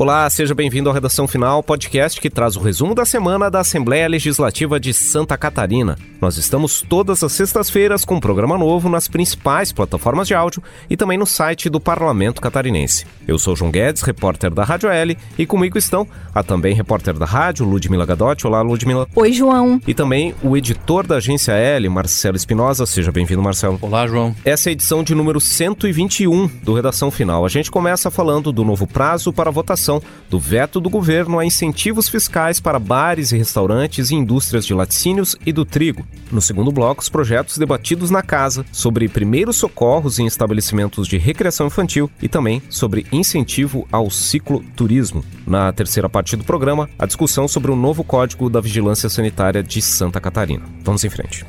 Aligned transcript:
Olá, 0.00 0.30
seja 0.30 0.54
bem-vindo 0.54 0.88
ao 0.88 0.94
Redação 0.94 1.28
Final, 1.28 1.62
podcast 1.62 2.18
que 2.18 2.30
traz 2.30 2.56
o 2.56 2.60
resumo 2.60 2.94
da 2.94 3.04
semana 3.04 3.50
da 3.50 3.60
Assembleia 3.60 4.08
Legislativa 4.08 4.80
de 4.80 4.94
Santa 4.94 5.36
Catarina. 5.36 5.94
Nós 6.18 6.38
estamos 6.38 6.80
todas 6.80 7.22
as 7.22 7.32
sextas-feiras 7.32 8.02
com 8.02 8.14
um 8.14 8.20
programa 8.20 8.56
novo 8.56 8.88
nas 8.88 9.08
principais 9.08 9.72
plataformas 9.72 10.26
de 10.26 10.32
áudio 10.34 10.62
e 10.88 10.96
também 10.96 11.18
no 11.18 11.26
site 11.26 11.68
do 11.68 11.78
Parlamento 11.78 12.40
Catarinense. 12.40 13.04
Eu 13.28 13.38
sou 13.38 13.54
João 13.54 13.70
Guedes, 13.70 14.00
repórter 14.00 14.50
da 14.54 14.64
Rádio 14.64 14.88
L, 14.88 15.18
e 15.36 15.44
comigo 15.44 15.76
estão 15.76 16.08
a 16.34 16.42
também 16.42 16.74
repórter 16.74 17.18
da 17.18 17.26
rádio, 17.26 17.66
Ludmila 17.66 18.06
Gadotti. 18.06 18.46
Olá, 18.46 18.62
Ludmila. 18.62 19.06
Oi, 19.14 19.32
João. 19.34 19.82
E 19.86 19.92
também 19.92 20.34
o 20.42 20.56
editor 20.56 21.06
da 21.06 21.16
agência 21.16 21.52
L, 21.52 21.86
Marcelo 21.90 22.38
Espinosa. 22.38 22.86
Seja 22.86 23.12
bem-vindo, 23.12 23.42
Marcelo. 23.42 23.78
Olá, 23.82 24.06
João. 24.06 24.34
Essa 24.46 24.68
é 24.68 24.70
a 24.70 24.72
edição 24.72 25.04
de 25.04 25.14
número 25.14 25.38
121 25.38 26.46
do 26.62 26.72
Redação 26.72 27.10
Final. 27.10 27.44
A 27.44 27.50
gente 27.50 27.70
começa 27.70 28.10
falando 28.10 28.50
do 28.50 28.64
novo 28.64 28.86
prazo 28.86 29.30
para 29.30 29.50
votação 29.50 29.89
do 30.28 30.38
veto 30.38 30.78
do 30.78 30.90
governo 30.90 31.38
a 31.38 31.46
incentivos 31.46 32.06
fiscais 32.06 32.60
para 32.60 32.78
bares 32.78 33.32
e 33.32 33.38
restaurantes 33.38 34.10
e 34.10 34.14
indústrias 34.14 34.66
de 34.66 34.74
laticínios 34.74 35.34
e 35.46 35.52
do 35.52 35.64
trigo. 35.64 36.06
No 36.30 36.42
segundo 36.42 36.70
bloco, 36.70 37.00
os 37.00 37.08
projetos 37.08 37.56
debatidos 37.56 38.10
na 38.10 38.22
casa 38.22 38.66
sobre 38.70 39.08
primeiros 39.08 39.56
socorros 39.56 40.18
em 40.18 40.26
estabelecimentos 40.26 41.08
de 41.08 41.16
recreação 41.16 41.68
infantil 41.68 42.10
e 42.20 42.28
também 42.28 42.62
sobre 42.68 43.06
incentivo 43.10 43.88
ao 43.90 44.10
cicloturismo. 44.10 45.24
Na 45.46 45.72
terceira 45.72 46.08
parte 46.08 46.36
do 46.36 46.44
programa, 46.44 46.90
a 46.98 47.06
discussão 47.06 47.48
sobre 47.48 47.70
o 47.70 47.76
novo 47.76 48.04
Código 48.04 48.50
da 48.50 48.60
Vigilância 48.60 49.08
Sanitária 49.08 49.62
de 49.62 49.80
Santa 49.80 50.20
Catarina. 50.20 50.64
Vamos 50.84 51.02
em 51.02 51.08
frente. 51.08 51.46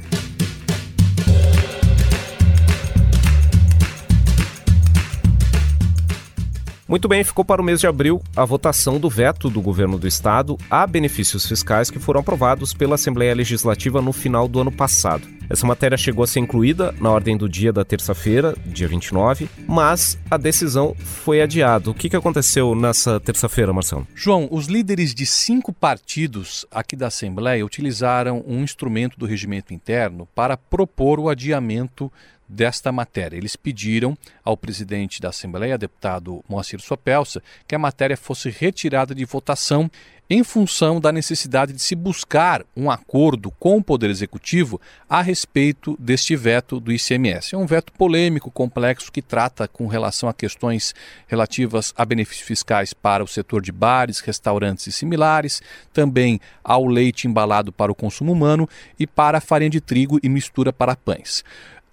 Muito 6.91 7.07
bem, 7.07 7.23
ficou 7.23 7.45
para 7.45 7.61
o 7.61 7.63
mês 7.63 7.79
de 7.79 7.87
abril 7.87 8.21
a 8.35 8.43
votação 8.43 8.99
do 8.99 9.09
veto 9.09 9.49
do 9.49 9.61
governo 9.61 9.97
do 9.97 10.05
estado 10.05 10.57
a 10.69 10.85
benefícios 10.85 11.45
fiscais 11.45 11.89
que 11.89 11.99
foram 11.99 12.19
aprovados 12.19 12.73
pela 12.73 12.95
Assembleia 12.95 13.33
Legislativa 13.33 14.01
no 14.01 14.11
final 14.11 14.45
do 14.45 14.59
ano 14.59 14.73
passado. 14.73 15.25
Essa 15.49 15.65
matéria 15.65 15.97
chegou 15.97 16.21
a 16.21 16.27
ser 16.27 16.41
incluída 16.41 16.93
na 16.99 17.09
ordem 17.09 17.37
do 17.37 17.47
dia 17.47 17.71
da 17.71 17.85
terça-feira, 17.85 18.53
dia 18.65 18.89
29, 18.89 19.49
mas 19.65 20.19
a 20.29 20.35
decisão 20.35 20.93
foi 20.99 21.41
adiada. 21.41 21.89
O 21.89 21.93
que, 21.93 22.09
que 22.09 22.15
aconteceu 22.17 22.75
nessa 22.75 23.21
terça-feira, 23.21 23.71
Marcelo? 23.71 24.05
João, 24.13 24.49
os 24.51 24.67
líderes 24.67 25.15
de 25.15 25.25
cinco 25.25 25.71
partidos 25.71 26.65
aqui 26.69 26.97
da 26.97 27.07
Assembleia 27.07 27.65
utilizaram 27.65 28.43
um 28.45 28.63
instrumento 28.63 29.17
do 29.17 29.25
regimento 29.25 29.73
interno 29.73 30.27
para 30.35 30.57
propor 30.57 31.21
o 31.21 31.29
adiamento 31.29 32.11
desta 32.51 32.91
matéria. 32.91 33.37
Eles 33.37 33.55
pediram 33.55 34.17
ao 34.43 34.57
presidente 34.57 35.21
da 35.21 35.29
Assembleia, 35.29 35.77
deputado 35.77 36.43
Moacir 36.47 36.81
Sopelsa, 36.81 37.41
que 37.67 37.73
a 37.73 37.79
matéria 37.79 38.17
fosse 38.17 38.49
retirada 38.49 39.15
de 39.15 39.23
votação 39.23 39.89
em 40.33 40.45
função 40.45 41.01
da 41.01 41.11
necessidade 41.11 41.73
de 41.73 41.81
se 41.81 41.93
buscar 41.93 42.63
um 42.73 42.89
acordo 42.89 43.51
com 43.51 43.75
o 43.75 43.83
Poder 43.83 44.09
Executivo 44.09 44.79
a 45.09 45.21
respeito 45.21 45.97
deste 45.99 46.37
veto 46.37 46.79
do 46.79 46.89
ICMS. 46.89 47.53
É 47.53 47.57
um 47.57 47.65
veto 47.65 47.91
polêmico, 47.91 48.49
complexo, 48.49 49.11
que 49.11 49.21
trata 49.21 49.67
com 49.67 49.87
relação 49.87 50.29
a 50.29 50.33
questões 50.33 50.95
relativas 51.27 51.93
a 51.97 52.05
benefícios 52.05 52.47
fiscais 52.47 52.93
para 52.93 53.21
o 53.21 53.27
setor 53.27 53.61
de 53.61 53.73
bares, 53.73 54.21
restaurantes 54.21 54.87
e 54.87 54.93
similares, 54.93 55.61
também 55.91 56.39
ao 56.63 56.85
leite 56.85 57.27
embalado 57.27 57.73
para 57.73 57.91
o 57.91 57.95
consumo 57.95 58.31
humano 58.31 58.69
e 58.97 59.05
para 59.05 59.39
a 59.39 59.41
farinha 59.41 59.69
de 59.69 59.81
trigo 59.81 60.17
e 60.23 60.29
mistura 60.29 60.71
para 60.71 60.95
pães. 60.95 61.43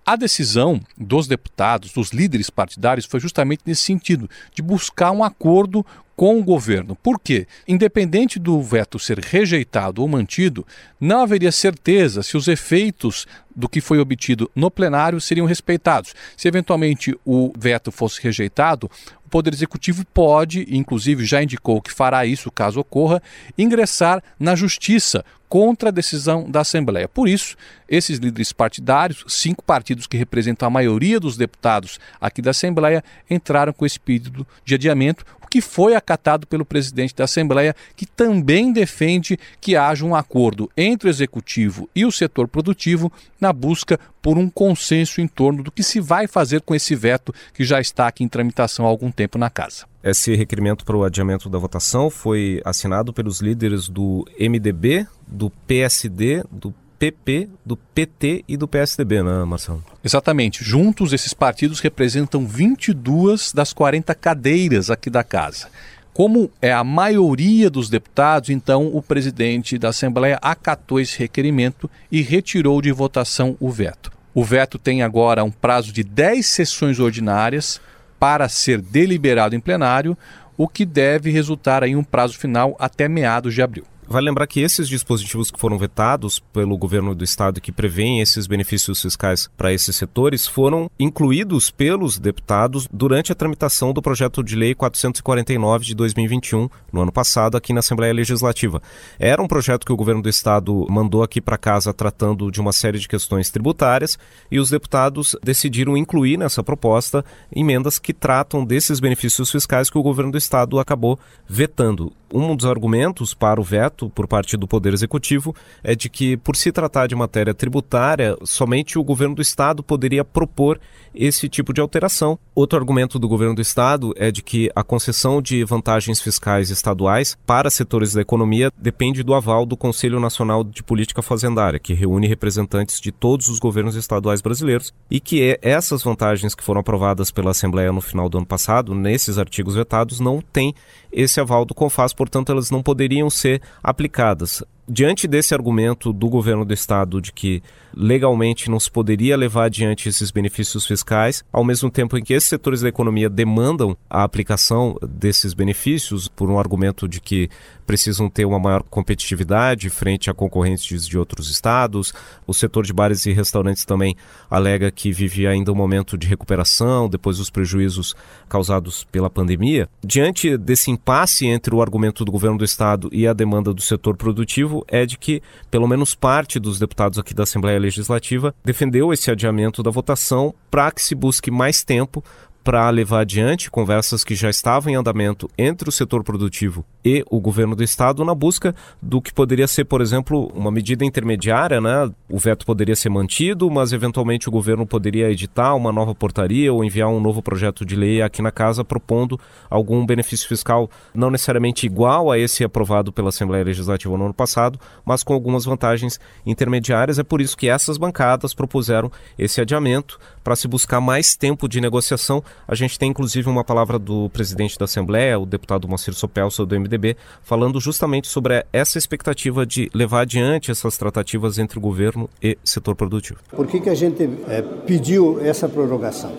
A 0.09 0.17
decisão 0.17 0.81
dos 0.97 1.29
deputados, 1.29 1.93
dos 1.93 2.13
líderes 2.13 2.49
partidários, 2.49 3.05
foi 3.05 3.21
justamente 3.21 3.61
nesse 3.67 3.83
sentido, 3.83 4.27
de 4.55 4.63
buscar 4.63 5.11
um 5.11 5.23
acordo 5.23 5.85
com 6.19 6.37
o 6.37 6.43
governo. 6.43 6.97
Por 6.97 7.21
quê? 7.21 7.47
Independente 7.69 8.41
do 8.41 8.61
veto 8.61 8.99
ser 8.99 9.21
rejeitado 9.21 10.03
ou 10.03 10.09
mantido, 10.09 10.67
não 11.01 11.21
haveria 11.21 11.53
certeza 11.53 12.25
se 12.25 12.37
os 12.37 12.49
efeitos 12.49 13.25
do 13.55 13.69
que 13.69 13.81
foi 13.81 14.01
obtido 14.01 14.51
no 14.53 14.69
plenário 14.69 15.21
seriam 15.21 15.47
respeitados. 15.47 16.17
Se 16.37 16.49
eventualmente 16.49 17.17
o 17.25 17.53
veto 17.57 17.93
fosse 17.93 18.21
rejeitado, 18.21 18.91
o 19.25 19.29
Poder 19.29 19.55
Executivo 19.55 20.05
pode, 20.07 20.67
inclusive 20.75 21.25
já 21.25 21.41
indicou 21.41 21.81
que 21.81 21.93
fará 21.93 22.27
isso 22.27 22.51
caso 22.51 22.81
ocorra, 22.81 23.23
ingressar 23.57 24.21
na 24.41 24.57
Justiça 24.57 25.25
contra 25.49 25.89
a 25.89 25.93
decisão 25.93 26.51
da 26.51 26.61
Assembleia. 26.61 27.09
Por 27.09 27.29
isso, 27.29 27.57
esses 27.89 28.19
líderes 28.19 28.53
partidários, 28.53 29.25
cinco 29.29 29.63
partidos 29.63 30.07
que 30.07 30.17
representam 30.17 30.67
a 30.67 30.71
maioria 30.71 31.19
dos 31.19 31.37
deputados 31.37 31.99
aqui 32.21 32.43
da 32.43 32.51
Assembleia, 32.51 33.03
entraram 33.31 33.73
com 33.73 33.87
esse 33.87 33.99
pedido 33.99 34.47
de 34.65 34.75
adiamento, 34.75 35.25
que 35.51 35.61
foi 35.61 35.95
acatado 35.95 36.47
pelo 36.47 36.65
presidente 36.65 37.15
da 37.15 37.25
Assembleia, 37.25 37.75
que 37.97 38.07
também 38.07 38.73
defende 38.73 39.39
que 39.61 39.77
haja 39.77 40.05
um 40.05 40.15
acordo 40.15 40.71
entre 40.77 41.09
o 41.09 41.11
executivo 41.11 41.89
e 41.95 42.05
o 42.05 42.13
setor 42.13 42.49
produtivo 42.49 43.13
na 43.41 43.53
busca 43.53 43.99
por 44.21 44.37
um 44.37 44.49
consenso 44.51 45.21
em 45.21 45.29
torno 45.29 45.63
do 45.63 45.73
que 45.73 45.83
se 45.83 46.01
vai 46.01 46.27
fazer 46.27 46.61
com 46.61 46.75
esse 46.75 46.95
veto 46.95 47.35
que 47.55 47.65
já 47.65 47.81
está 47.81 48.09
aqui 48.09 48.25
em 48.25 48.29
tramitação 48.29 48.85
há 48.85 48.89
algum 48.89 49.11
tempo 49.11 49.39
na 49.39 49.49
casa. 49.49 49.87
Esse 50.03 50.35
requerimento 50.35 50.85
para 50.85 50.97
o 50.97 51.05
adiamento 51.05 51.49
da 51.49 51.59
votação 51.59 52.09
foi 52.09 52.61
assinado 52.65 53.13
pelos 53.13 53.41
líderes 53.41 53.89
do 53.89 54.25
MDB, 54.39 55.07
do 55.27 55.51
PSD, 55.67 56.45
do 56.51 56.75
PP, 56.99 57.49
do 57.65 57.77
PT 57.77 58.45
e 58.49 58.57
do 58.57 58.67
PSDB, 58.67 59.23
né, 59.23 59.45
Marcelo? 59.45 59.85
Exatamente. 60.03 60.65
Juntos, 60.65 61.13
esses 61.13 61.33
partidos 61.33 61.81
representam 61.81 62.47
22 62.47 63.53
das 63.53 63.73
40 63.73 64.15
cadeiras 64.15 64.91
aqui 64.91 65.09
da 65.09 65.23
casa. 65.23 65.69
Como 66.13 66.51
é 66.61 66.73
a 66.73 66.83
maioria 66.83 67.71
dos 67.71 67.89
deputados, 67.89 68.51
então 68.51 68.89
o 68.93 69.01
presidente 69.01 69.79
da 69.79 69.91
Assembleia 69.91 70.37
acatou 70.43 70.99
esse 70.99 71.17
requerimento 71.17 71.89
e 72.11 72.23
retirou 72.23 72.83
de 72.83 72.91
votação 72.91 73.57
o 73.61 73.71
veto. 73.71 74.11
O 74.35 74.43
veto 74.43 74.79
tem 74.79 75.03
agora 75.03 75.45
um 75.45 75.51
prazo 75.51 75.93
de 75.93 76.03
10 76.03 76.45
sessões 76.45 76.99
ordinárias 76.99 77.81
para 78.19 78.49
ser 78.49 78.81
deliberado 78.81 79.55
em 79.55 79.61
plenário, 79.61 80.19
o 80.57 80.67
que 80.67 80.85
deve 80.85 81.31
resultar 81.31 81.85
em 81.85 81.95
um 81.95 82.03
prazo 82.03 82.37
final 82.37 82.75
até 82.81 83.09
meados 83.09 83.55
de 83.55 83.63
abril. 83.63 83.85
Vale 84.11 84.25
lembrar 84.25 84.47
que 84.47 84.61
esses 84.61 84.89
dispositivos 84.89 85.51
que 85.51 85.61
foram 85.61 85.77
vetados 85.77 86.41
pelo 86.41 86.79
governo 86.79 87.15
do 87.15 87.23
estado 87.23 87.61
que 87.61 87.71
prevêem 87.71 88.23
esses 88.23 88.47
benefícios 88.47 89.03
fiscais 89.03 89.51
para 89.55 89.71
esses 89.71 89.95
setores 89.95 90.47
foram 90.47 90.91
incluídos 90.99 91.71
pelos 91.71 92.19
deputados 92.19 92.89
durante 92.91 93.33
a 93.33 93.35
tramitação 93.35 93.93
do 93.93 94.01
projeto 94.01 94.43
de 94.43 94.57
lei 94.57 94.75
449 94.75 95.85
de 95.85 95.95
2021, 95.95 96.71
no 96.91 97.03
ano 97.03 97.13
passado, 97.13 97.59
aqui 97.59 97.75
na 97.75 97.81
Assembleia 97.81 98.15
Legislativa. 98.15 98.81
Era 99.19 99.43
um 99.43 99.47
projeto 99.47 99.85
que 99.85 99.93
o 99.93 99.97
governo 99.97 100.23
do 100.23 100.29
estado 100.31 100.87
mandou 100.89 101.23
aqui 101.23 101.39
para 101.39 101.59
casa 101.59 101.93
tratando 101.93 102.51
de 102.51 102.63
uma 102.63 102.73
série 102.73 102.99
de 102.99 103.09
questões 103.09 103.51
tributárias 103.51 104.19
e 104.51 104.59
os 104.59 104.71
deputados 104.71 105.37
decidiram 105.45 105.99
incluir 105.99 106.39
nessa 106.39 106.63
proposta 106.63 107.23
emendas 107.55 107.99
que 107.99 108.15
tratam 108.15 108.65
desses 108.65 109.01
benefícios 109.01 109.51
fiscais 109.51 109.91
que 109.91 109.99
o 109.99 110.03
governo 110.03 110.33
do 110.33 110.39
estado 110.39 110.79
acabou 110.79 111.19
vetando. 111.47 112.11
Um 112.33 112.55
dos 112.55 112.67
argumentos 112.67 113.33
para 113.33 113.61
o 113.61 113.65
veto 113.65 114.11
por 114.11 114.27
parte 114.27 114.57
do 114.57 114.69
Poder 114.69 114.93
Executivo 114.93 115.55
é 115.83 115.95
de 115.95 116.11
que, 116.11 116.37
por 116.37 116.57
se 116.57 116.71
tratar 116.71 117.07
de 117.07 117.15
matéria 117.15 117.55
tributária, 117.55 118.37
somente 118.45 118.99
o 118.99 119.05
governo 119.05 119.35
do 119.37 119.43
Estado 119.43 119.83
poderia 119.83 120.25
propor 120.25 120.79
esse 121.15 121.49
tipo 121.49 121.73
de 121.73 121.81
alteração. 121.81 122.39
Outro 122.55 122.79
argumento 122.79 123.19
do 123.19 123.29
governo 123.29 123.55
do 123.55 123.63
Estado 123.63 124.13
é 124.17 124.31
de 124.31 124.43
que 124.43 124.71
a 124.75 124.83
concessão 124.83 125.41
de 125.41 125.65
vantagens 125.65 126.21
fiscais 126.21 126.71
estaduais 126.71 127.37
para 127.47 127.71
setores 127.71 128.13
da 128.13 128.21
economia 128.21 128.71
depende 128.77 129.23
do 129.23 129.35
aval 129.35 129.65
do 129.65 129.77
Conselho 129.77 130.21
Nacional 130.21 130.63
de 130.63 130.83
Política 130.83 131.23
Fazendária, 131.23 131.79
que 131.79 131.95
reúne 131.95 132.27
representantes 132.27 133.01
de 133.01 133.11
todos 133.11 133.49
os 133.49 133.59
governos 133.59 133.97
estaduais 133.97 134.43
brasileiros, 134.43 134.93
e 135.11 135.19
que 135.19 135.43
é 135.43 135.59
essas 135.63 136.03
vantagens 136.03 136.55
que 136.55 136.63
foram 136.63 136.81
aprovadas 136.81 137.31
pela 137.31 137.53
Assembleia 137.53 137.93
no 137.93 138.01
final 138.01 138.29
do 138.29 138.39
ano 138.39 138.47
passado, 138.47 138.95
nesses 138.95 139.39
artigos 139.39 139.75
vetados, 139.75 140.21
não 140.21 140.41
têm 140.41 140.75
esse 141.11 141.41
aval 141.41 141.65
do 141.65 141.75
CONFAS, 141.75 142.13
portanto, 142.19 142.51
elas 142.51 142.69
não 142.69 142.83
poderiam 142.83 143.31
ser 143.31 143.63
aplicadas. 143.81 144.65
Diante 144.91 145.29
desse 145.29 145.53
argumento 145.53 146.15
do 146.15 146.31
governo 146.31 146.65
do 146.65 146.73
estado 146.73 147.21
de 147.21 147.31
que 147.31 147.63
legalmente 147.95 148.71
não 148.71 148.81
se 148.81 148.91
poderia 148.91 149.37
levar 149.37 149.65
adiante 149.65 150.09
esses 150.09 150.31
benefícios 150.31 150.87
fiscais, 150.87 151.45
ao 151.53 151.63
mesmo 151.63 151.91
tempo 151.91 152.17
em 152.17 152.23
que 152.23 152.33
esses 152.33 152.49
setores 152.49 152.81
da 152.81 152.89
economia 152.89 153.29
demandam 153.29 153.97
a 154.09 154.23
aplicação 154.23 154.97
desses 155.03 155.53
benefícios 155.53 156.29
por 156.29 156.49
um 156.49 156.59
argumento 156.59 157.07
de 157.07 157.21
que 157.21 157.51
precisam 157.87 158.29
ter 158.29 158.45
uma 158.45 158.59
maior 158.59 158.83
competitividade 158.83 159.89
frente 159.89 160.29
a 160.29 160.35
concorrentes 160.35 161.07
de 161.07 161.19
outros 161.19 161.51
estados. 161.51 162.13
O 162.47 162.53
setor 162.53 162.85
de 162.85 162.93
bares 162.93 163.25
e 163.25 163.33
restaurantes 163.33 163.85
também 163.85 164.15
alega 164.51 164.91
que 164.91 165.11
vive 165.11 165.47
ainda 165.47 165.73
um 165.73 165.75
momento 165.75 166.17
de 166.17 166.27
recuperação 166.27 167.09
depois 167.09 167.39
dos 167.39 167.49
prejuízos 167.51 168.15
causados 168.49 169.05
pela 169.05 169.31
pandemia. 169.31 169.89
Diante 170.05 170.57
desse 170.57 170.91
impasse 170.91 171.47
entre 171.47 171.75
o 171.75 171.81
argumento 171.81 172.25
do 172.25 172.33
governo 172.33 172.59
do 172.59 172.65
estado 172.65 173.09
e 173.11 173.27
a 173.27 173.33
demanda 173.33 173.73
do 173.73 173.81
setor 173.81 174.17
produtivo, 174.17 174.78
é 174.87 175.05
de 175.05 175.19
que 175.19 175.43
pelo 175.71 175.89
menos 175.89 176.15
parte 176.15 176.59
dos 176.59 176.79
deputados 176.79 177.19
aqui 177.19 177.35
da 177.35 177.43
Assembleia 177.43 177.79
Legislativa 177.79 178.55
defendeu 178.65 179.13
esse 179.13 179.31
adiamento 179.31 179.83
da 179.83 179.91
votação 179.91 180.55
para 180.71 180.91
que 180.91 181.03
se 181.03 181.15
busque 181.15 181.51
mais 181.51 181.83
tempo 181.83 182.23
para 182.69 182.91
levar 182.91 183.21
adiante 183.21 183.71
conversas 183.71 184.23
que 184.23 184.35
já 184.35 184.51
estavam 184.51 184.93
em 184.93 184.95
andamento 184.95 185.49
entre 185.57 185.89
o 185.89 185.93
setor 185.93 186.23
produtivo 186.23 186.85
e 187.03 187.25
o 187.31 187.41
governo 187.41 187.75
do 187.75 187.83
estado 187.83 188.23
na 188.27 188.35
busca 188.35 188.75
do 189.01 189.23
que 189.23 189.33
poderia 189.33 189.67
ser, 189.67 189.87
por 189.87 190.03
exemplo, 190.03 190.53
uma 190.55 190.71
medida 190.71 191.03
intermediária, 191.03 191.81
né? 191.81 192.11
O 192.29 192.39
veto 192.39 192.67
poderia 192.67 192.95
ser 192.95 193.09
mantido, 193.09 193.71
mas 193.71 193.95
eventualmente 193.95 194.51
o 194.51 194.53
governo 194.53 194.87
poderia 194.87 195.31
editar 195.31 195.75
uma 195.75 195.91
nova 195.91 196.15
portaria 196.15 196.71
ou 196.71 196.85
enviar 196.85 197.09
um 197.09 197.21
novo 197.21 197.41
projeto 197.41 197.87
de 197.87 197.97
lei 197.97 198.21
aqui 198.21 198.43
na 198.43 198.51
casa 198.51 198.85
propondo 198.85 199.41
algum 199.71 200.05
benefício 200.05 200.47
fiscal 200.47 200.91
não 201.15 201.31
necessariamente 201.31 201.87
igual 201.87 202.31
a 202.31 202.39
esse 202.39 202.63
aprovado 202.65 203.11
pela 203.11 203.31
Assembleia 203.31 203.65
Legislativa 203.65 204.15
no 204.19 204.27
ano 204.27 204.35
passado, 204.35 204.79
mas 205.07 205.23
com 205.23 205.33
algumas 205.33 205.65
vantagens 205.65 206.21
intermediárias. 206.45 207.19
É 207.19 207.23
por 207.23 207.41
isso 207.41 207.57
que 207.57 207.67
essas 207.67 207.97
bancadas 207.97 208.53
propuseram 208.53 209.11
esse 209.39 209.59
adiamento 209.59 210.21
para 210.45 210.55
se 210.55 210.69
buscar 210.69 211.01
mais 211.01 211.35
tempo 211.35 211.67
de 211.67 211.81
negociação. 211.81 212.43
A 212.67 212.75
gente 212.75 212.99
tem 212.99 213.11
inclusive 213.11 213.49
uma 213.49 213.65
palavra 213.65 213.99
do 213.99 214.29
presidente 214.31 214.79
da 214.79 214.85
Assembleia, 214.85 215.39
o 215.39 215.47
deputado 215.47 215.89
Moacir 215.89 216.15
Sopelso 216.15 216.67
do 216.67 216.79
MDB, 216.79 217.17
falando 217.43 217.81
justamente 217.81 218.29
sobre 218.29 218.65
essa 218.73 218.99
expectativa 218.99 219.65
de 219.65 219.91
levar 219.95 220.23
adiante 220.23 220.71
essas 220.71 220.97
tratativas 220.97 221.59
entre 221.59 221.79
o 221.79 221.81
governo 221.81 222.29
e 222.43 222.59
setor 222.65 222.95
produtivo. 222.95 223.41
Por 223.51 223.67
que, 223.67 223.81
que 223.81 223.91
a 223.91 223.95
gente 223.95 224.29
é, 224.49 224.63
pediu 224.87 225.41
essa 225.43 225.69
prorrogação? 225.69 226.33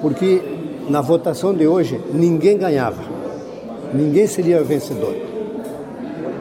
Porque 0.00 0.42
na 0.88 1.00
votação 1.00 1.54
de 1.54 1.66
hoje 1.66 2.00
ninguém 2.12 2.58
ganhava, 2.58 3.02
ninguém 3.92 4.26
seria 4.26 4.62
vencedor. 4.62 5.14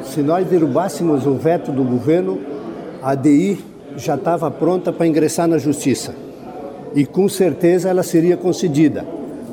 Se 0.04 0.22
nós 0.22 0.46
derrubássemos 0.48 1.26
o 1.26 1.36
veto 1.36 1.72
do 1.72 1.84
governo, 1.84 2.40
a 3.02 3.12
ADI 3.12 3.64
já 3.96 4.16
estava 4.16 4.50
pronta 4.52 4.92
para 4.92 5.08
ingressar 5.08 5.48
na 5.48 5.58
justiça. 5.58 6.14
E 6.96 7.06
com 7.06 7.28
certeza 7.28 7.90
ela 7.90 8.04
seria 8.04 8.38
concedida, 8.38 9.06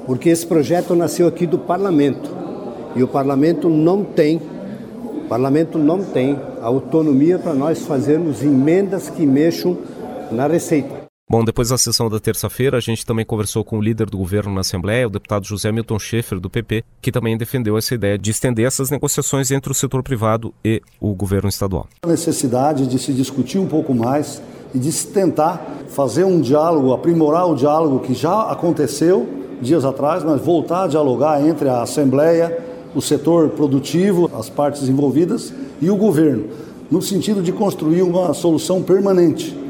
porque 0.06 0.28
esse 0.28 0.46
projeto 0.46 0.94
nasceu 0.94 1.26
aqui 1.26 1.46
do 1.46 1.58
parlamento. 1.58 2.30
E 2.94 3.02
o 3.02 3.08
parlamento 3.08 3.68
não 3.68 4.04
tem, 4.04 4.40
o 5.24 5.28
parlamento 5.28 5.78
não 5.78 6.02
tem 6.02 6.38
autonomia 6.60 7.38
para 7.38 7.54
nós 7.54 7.86
fazermos 7.86 8.42
emendas 8.42 9.08
que 9.08 9.24
mexam 9.24 9.78
na 10.30 10.46
receita. 10.46 11.00
Bom, 11.30 11.44
depois 11.44 11.68
da 11.68 11.78
sessão 11.78 12.10
da 12.10 12.18
terça-feira, 12.18 12.76
a 12.76 12.80
gente 12.80 13.06
também 13.06 13.24
conversou 13.24 13.64
com 13.64 13.78
o 13.78 13.80
líder 13.80 14.10
do 14.10 14.18
governo 14.18 14.52
na 14.52 14.62
Assembleia, 14.62 15.06
o 15.06 15.10
deputado 15.10 15.46
José 15.46 15.70
Milton 15.70 15.96
Schaefer, 15.96 16.40
do 16.40 16.50
PP, 16.50 16.82
que 17.00 17.12
também 17.12 17.38
defendeu 17.38 17.78
essa 17.78 17.94
ideia 17.94 18.18
de 18.18 18.32
estender 18.32 18.66
essas 18.66 18.90
negociações 18.90 19.52
entre 19.52 19.70
o 19.70 19.74
setor 19.74 20.02
privado 20.02 20.52
e 20.64 20.82
o 21.00 21.14
governo 21.14 21.48
estadual. 21.48 21.86
A 22.02 22.08
necessidade 22.08 22.84
de 22.88 22.98
se 22.98 23.12
discutir 23.12 23.60
um 23.60 23.68
pouco 23.68 23.94
mais 23.94 24.42
e 24.74 24.78
de 24.78 24.90
se 24.92 25.06
tentar 25.08 25.78
fazer 25.88 26.24
um 26.24 26.40
diálogo, 26.40 26.92
aprimorar 26.92 27.48
o 27.48 27.54
diálogo 27.54 28.00
que 28.00 28.14
já 28.14 28.42
aconteceu 28.42 29.26
dias 29.60 29.84
atrás, 29.84 30.24
mas 30.24 30.40
voltar 30.40 30.84
a 30.84 30.86
dialogar 30.86 31.46
entre 31.46 31.68
a 31.68 31.82
Assembleia, 31.82 32.58
o 32.94 33.00
setor 33.00 33.50
produtivo, 33.50 34.30
as 34.38 34.48
partes 34.48 34.88
envolvidas 34.88 35.52
e 35.80 35.90
o 35.90 35.96
governo, 35.96 36.44
no 36.90 37.02
sentido 37.02 37.42
de 37.42 37.52
construir 37.52 38.02
uma 38.02 38.32
solução 38.32 38.82
permanente 38.82 39.60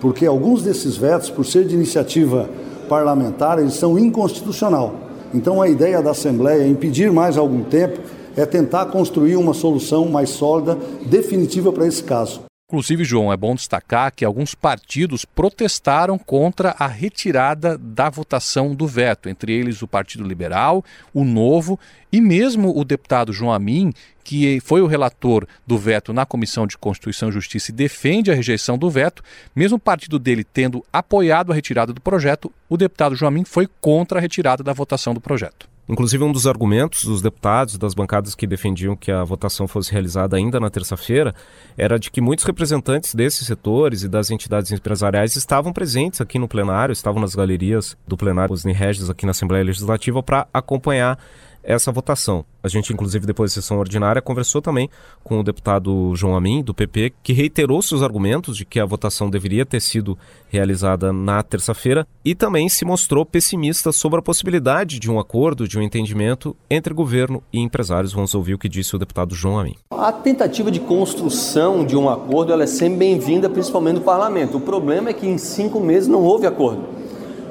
porque 0.00 0.26
alguns 0.26 0.62
desses 0.62 0.96
vetos, 0.96 1.30
por 1.30 1.44
ser 1.44 1.66
de 1.66 1.74
iniciativa 1.74 2.48
parlamentar, 2.88 3.58
eles 3.58 3.74
são 3.74 3.98
inconstitucional. 3.98 4.94
Então 5.32 5.62
a 5.62 5.68
ideia 5.68 6.02
da 6.02 6.10
Assembleia, 6.10 6.66
em 6.66 6.74
pedir 6.74 7.12
mais 7.12 7.36
algum 7.36 7.62
tempo, 7.62 8.00
é 8.36 8.46
tentar 8.46 8.86
construir 8.86 9.36
uma 9.36 9.54
solução 9.54 10.08
mais 10.08 10.30
sólida, 10.30 10.76
definitiva 11.06 11.70
para 11.70 11.86
esse 11.86 12.02
caso. 12.02 12.49
Inclusive, 12.70 13.02
João, 13.02 13.32
é 13.32 13.36
bom 13.36 13.52
destacar 13.52 14.12
que 14.14 14.24
alguns 14.24 14.54
partidos 14.54 15.24
protestaram 15.24 16.16
contra 16.16 16.72
a 16.78 16.86
retirada 16.86 17.76
da 17.76 18.08
votação 18.08 18.76
do 18.76 18.86
veto, 18.86 19.28
entre 19.28 19.52
eles 19.52 19.82
o 19.82 19.88
Partido 19.88 20.22
Liberal, 20.22 20.84
o 21.12 21.24
Novo 21.24 21.80
e 22.12 22.20
mesmo 22.20 22.72
o 22.78 22.84
deputado 22.84 23.32
João 23.32 23.52
Amin, 23.52 23.92
que 24.22 24.60
foi 24.60 24.80
o 24.80 24.86
relator 24.86 25.48
do 25.66 25.76
veto 25.76 26.12
na 26.12 26.24
Comissão 26.24 26.64
de 26.64 26.78
Constituição 26.78 27.30
e 27.30 27.32
Justiça 27.32 27.72
e 27.72 27.74
defende 27.74 28.30
a 28.30 28.36
rejeição 28.36 28.78
do 28.78 28.88
veto, 28.88 29.20
mesmo 29.52 29.76
o 29.76 29.80
partido 29.80 30.16
dele 30.16 30.44
tendo 30.44 30.84
apoiado 30.92 31.50
a 31.50 31.54
retirada 31.56 31.92
do 31.92 32.00
projeto, 32.00 32.52
o 32.68 32.76
deputado 32.76 33.16
João 33.16 33.30
Amin 33.30 33.44
foi 33.44 33.68
contra 33.80 34.20
a 34.20 34.22
retirada 34.22 34.62
da 34.62 34.72
votação 34.72 35.12
do 35.12 35.20
projeto. 35.20 35.68
Inclusive, 35.90 36.22
um 36.22 36.30
dos 36.30 36.46
argumentos 36.46 37.02
dos 37.02 37.20
deputados, 37.20 37.76
das 37.76 37.94
bancadas 37.94 38.36
que 38.36 38.46
defendiam 38.46 38.94
que 38.94 39.10
a 39.10 39.24
votação 39.24 39.66
fosse 39.66 39.90
realizada 39.90 40.36
ainda 40.36 40.60
na 40.60 40.70
terça-feira, 40.70 41.34
era 41.76 41.98
de 41.98 42.12
que 42.12 42.20
muitos 42.20 42.44
representantes 42.44 43.12
desses 43.12 43.44
setores 43.44 44.04
e 44.04 44.08
das 44.08 44.30
entidades 44.30 44.70
empresariais 44.70 45.34
estavam 45.34 45.72
presentes 45.72 46.20
aqui 46.20 46.38
no 46.38 46.46
plenário, 46.46 46.92
estavam 46.92 47.20
nas 47.20 47.34
galerias 47.34 47.96
do 48.06 48.16
plenário 48.16 48.52
Osni 48.52 48.72
Regis 48.72 49.10
aqui 49.10 49.26
na 49.26 49.32
Assembleia 49.32 49.64
Legislativa 49.64 50.22
para 50.22 50.46
acompanhar 50.54 51.18
essa 51.62 51.92
votação. 51.92 52.44
A 52.62 52.68
gente, 52.68 52.92
inclusive, 52.92 53.26
depois 53.26 53.50
da 53.50 53.60
sessão 53.60 53.78
ordinária, 53.78 54.20
conversou 54.20 54.60
também 54.60 54.88
com 55.24 55.40
o 55.40 55.42
deputado 55.42 56.14
João 56.14 56.36
Amin, 56.36 56.62
do 56.62 56.74
PP, 56.74 57.12
que 57.22 57.32
reiterou 57.32 57.80
seus 57.80 58.02
argumentos 58.02 58.56
de 58.56 58.64
que 58.64 58.78
a 58.78 58.84
votação 58.84 59.30
deveria 59.30 59.64
ter 59.64 59.80
sido 59.80 60.18
realizada 60.48 61.12
na 61.12 61.42
terça-feira 61.42 62.06
e 62.24 62.34
também 62.34 62.68
se 62.68 62.84
mostrou 62.84 63.24
pessimista 63.24 63.92
sobre 63.92 64.18
a 64.18 64.22
possibilidade 64.22 64.98
de 64.98 65.10
um 65.10 65.18
acordo, 65.18 65.66
de 65.66 65.78
um 65.78 65.82
entendimento 65.82 66.54
entre 66.68 66.92
governo 66.92 67.42
e 67.52 67.60
empresários. 67.60 68.12
Vamos 68.12 68.34
ouvir 68.34 68.54
o 68.54 68.58
que 68.58 68.68
disse 68.68 68.94
o 68.94 68.98
deputado 68.98 69.34
João 69.34 69.58
Amin. 69.58 69.74
A 69.90 70.12
tentativa 70.12 70.70
de 70.70 70.80
construção 70.80 71.84
de 71.84 71.96
um 71.96 72.08
acordo 72.08 72.52
ela 72.52 72.64
é 72.64 72.66
sempre 72.66 72.98
bem-vinda, 72.98 73.48
principalmente 73.48 73.96
no 73.96 74.02
parlamento. 74.02 74.58
O 74.58 74.60
problema 74.60 75.10
é 75.10 75.12
que 75.12 75.26
em 75.26 75.38
cinco 75.38 75.80
meses 75.80 76.08
não 76.08 76.22
houve 76.22 76.46
acordo 76.46 77.00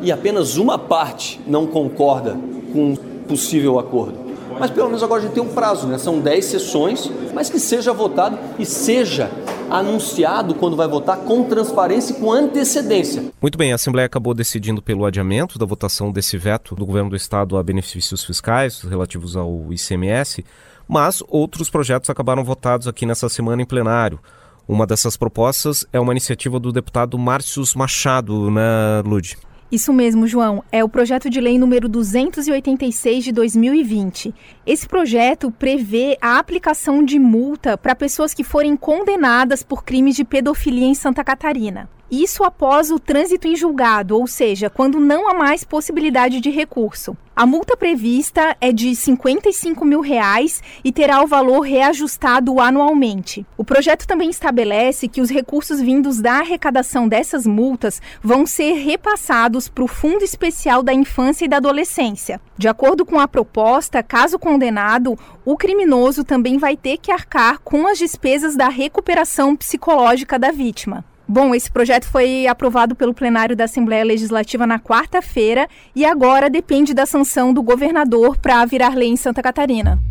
e 0.02 0.12
apenas 0.12 0.58
uma 0.58 0.78
parte 0.78 1.40
não 1.46 1.68
concorda 1.68 2.38
com 2.72 2.96
possível 3.30 3.78
acordo. 3.78 4.18
Mas 4.60 4.72
pelo 4.72 4.88
menos 4.88 5.04
agora 5.04 5.22
a 5.22 5.24
gente 5.24 5.34
tem 5.34 5.44
um 5.44 5.54
prazo, 5.54 5.88
né? 5.88 6.00
São 6.00 6.20
10 6.20 6.44
sessões, 6.44 7.10
mas 7.34 7.50
que 7.50 7.60
seja 7.60 7.94
votado 7.94 8.38
e 8.58 8.66
seja 8.66 9.32
anunciado 9.70 10.56
quando 10.56 10.76
vai 10.76 10.88
votar 10.88 11.18
com 11.20 11.44
transparência 11.44 12.14
e 12.14 12.16
com 12.20 12.32
antecedência. 12.34 13.26
Muito 13.40 13.58
bem, 13.58 13.72
a 13.72 13.76
Assembleia 13.76 14.08
acabou 14.08 14.34
decidindo 14.34 14.82
pelo 14.82 15.06
adiamento 15.06 15.60
da 15.60 15.66
votação 15.66 16.12
desse 16.12 16.38
veto 16.38 16.76
do 16.76 16.86
governo 16.86 17.12
do 17.12 17.16
estado 17.16 17.56
a 17.56 17.64
benefícios 17.64 18.26
fiscais 18.26 18.82
relativos 18.82 19.38
ao 19.38 19.72
ICMS, 19.72 20.44
mas 20.88 21.24
outros 21.30 21.70
projetos 21.70 22.10
acabaram 22.10 22.44
votados 22.44 22.88
aqui 22.88 23.06
nessa 23.06 23.30
semana 23.30 23.62
em 23.62 23.66
plenário. 23.66 24.20
Uma 24.68 24.86
dessas 24.86 25.16
propostas 25.16 25.86
é 25.94 26.00
uma 26.00 26.14
iniciativa 26.14 26.60
do 26.60 26.72
deputado 26.72 27.18
Márcio 27.18 27.64
Machado, 27.76 28.52
né, 28.52 29.02
Lude? 29.06 29.38
Isso 29.72 29.94
mesmo, 29.94 30.26
João. 30.26 30.64
É 30.72 30.84
o 30.84 30.90
projeto 30.90 31.30
de 31.30 31.40
lei 31.40 31.60
número 31.60 31.88
286 31.88 33.24
de 33.24 33.32
2020. 33.32 34.34
Esse 34.66 34.88
projeto 34.88 35.52
prevê 35.52 36.18
a 36.20 36.40
aplicação 36.40 37.04
de 37.04 37.20
multa 37.20 37.78
para 37.78 37.94
pessoas 37.94 38.34
que 38.34 38.44
forem 38.44 38.76
condenadas 38.76 39.62
por 39.62 39.84
crimes 39.84 40.16
de 40.16 40.24
pedofilia 40.24 40.88
em 40.88 40.96
Santa 40.96 41.24
Catarina. 41.24 41.88
Isso 42.12 42.44
após 42.44 42.90
o 42.90 42.98
trânsito 42.98 43.48
em 43.48 43.56
julgado, 43.56 44.18
ou 44.18 44.26
seja, 44.26 44.70
quando 44.70 45.00
não 45.00 45.30
há 45.30 45.34
mais 45.34 45.64
possibilidade 45.64 46.42
de 46.42 46.50
recurso. 46.50 47.16
A 47.36 47.46
multa 47.46 47.78
prevista 47.78 48.58
é 48.60 48.72
de 48.74 48.94
55 48.94 49.86
mil 49.86 50.02
reais 50.02 50.62
e 50.84 50.92
terá 50.92 51.24
o 51.24 51.28
valor 51.28 51.62
reajustado 51.62 52.60
anualmente. 52.60 53.46
O 53.56 53.64
projeto 53.64 54.06
também 54.06 54.30
estabelece 54.30 55.08
que 55.08 55.22
os 55.22 55.30
recursos 55.30 55.80
vindos 55.80 56.20
da 56.20 56.40
arrecadação 56.40 57.08
dessas 57.08 57.48
multas 57.48 58.02
vão 58.22 58.46
ser 58.46 58.74
repassados 58.74 59.70
para 59.70 59.86
o 59.86 59.88
Fundo 59.88 60.24
Especial 60.24 60.84
da 60.84 60.94
Infância 60.94 61.46
e 61.46 61.48
da 61.48 61.58
Adolescência. 61.58 62.42
De 62.58 62.68
acordo 62.68 63.06
com 63.06 63.20
a 63.20 63.28
proposta, 63.28 64.04
caso 64.04 64.38
condenado, 64.38 65.18
o 65.46 65.56
criminoso 65.56 66.26
também 66.26 66.58
vai 66.58 66.76
ter 66.76 66.98
que 66.98 67.12
arcar 67.12 67.60
com 67.60 67.88
as 67.88 67.98
despesas 67.98 68.56
da 68.58 68.68
recuperação 68.68 69.56
psicológica 69.56 70.38
da 70.38 70.52
vítima. 70.52 71.06
Bom, 71.32 71.54
esse 71.54 71.70
projeto 71.70 72.06
foi 72.06 72.48
aprovado 72.48 72.96
pelo 72.96 73.14
plenário 73.14 73.56
da 73.56 73.66
Assembleia 73.66 74.04
Legislativa 74.04 74.66
na 74.66 74.80
quarta-feira 74.80 75.68
e 75.96 76.04
agora 76.04 76.50
depende 76.50 76.92
da 76.92 77.06
sanção 77.06 77.54
do 77.54 77.62
governador 77.62 78.36
para 78.36 78.66
virar 78.66 78.96
lei 78.96 79.10
em 79.10 79.16
Santa 79.16 79.40
Catarina. 79.44 80.02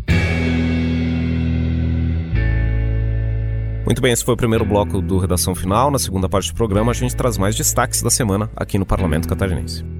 Muito 3.83 4.01
bem, 4.01 4.13
esse 4.13 4.23
foi 4.23 4.33
o 4.33 4.37
primeiro 4.37 4.63
bloco 4.63 5.01
do 5.01 5.17
Redação 5.17 5.53
Final. 5.53 5.91
Na 5.91 5.99
segunda 5.99 6.29
parte 6.29 6.53
do 6.53 6.55
programa, 6.55 6.91
a 6.91 6.95
gente 6.95 7.13
traz 7.13 7.37
mais 7.37 7.53
destaques 7.53 8.01
da 8.01 8.09
semana 8.09 8.49
aqui 8.55 8.77
no 8.77 8.85
Parlamento 8.85 9.27
Catarinense. 9.27 9.98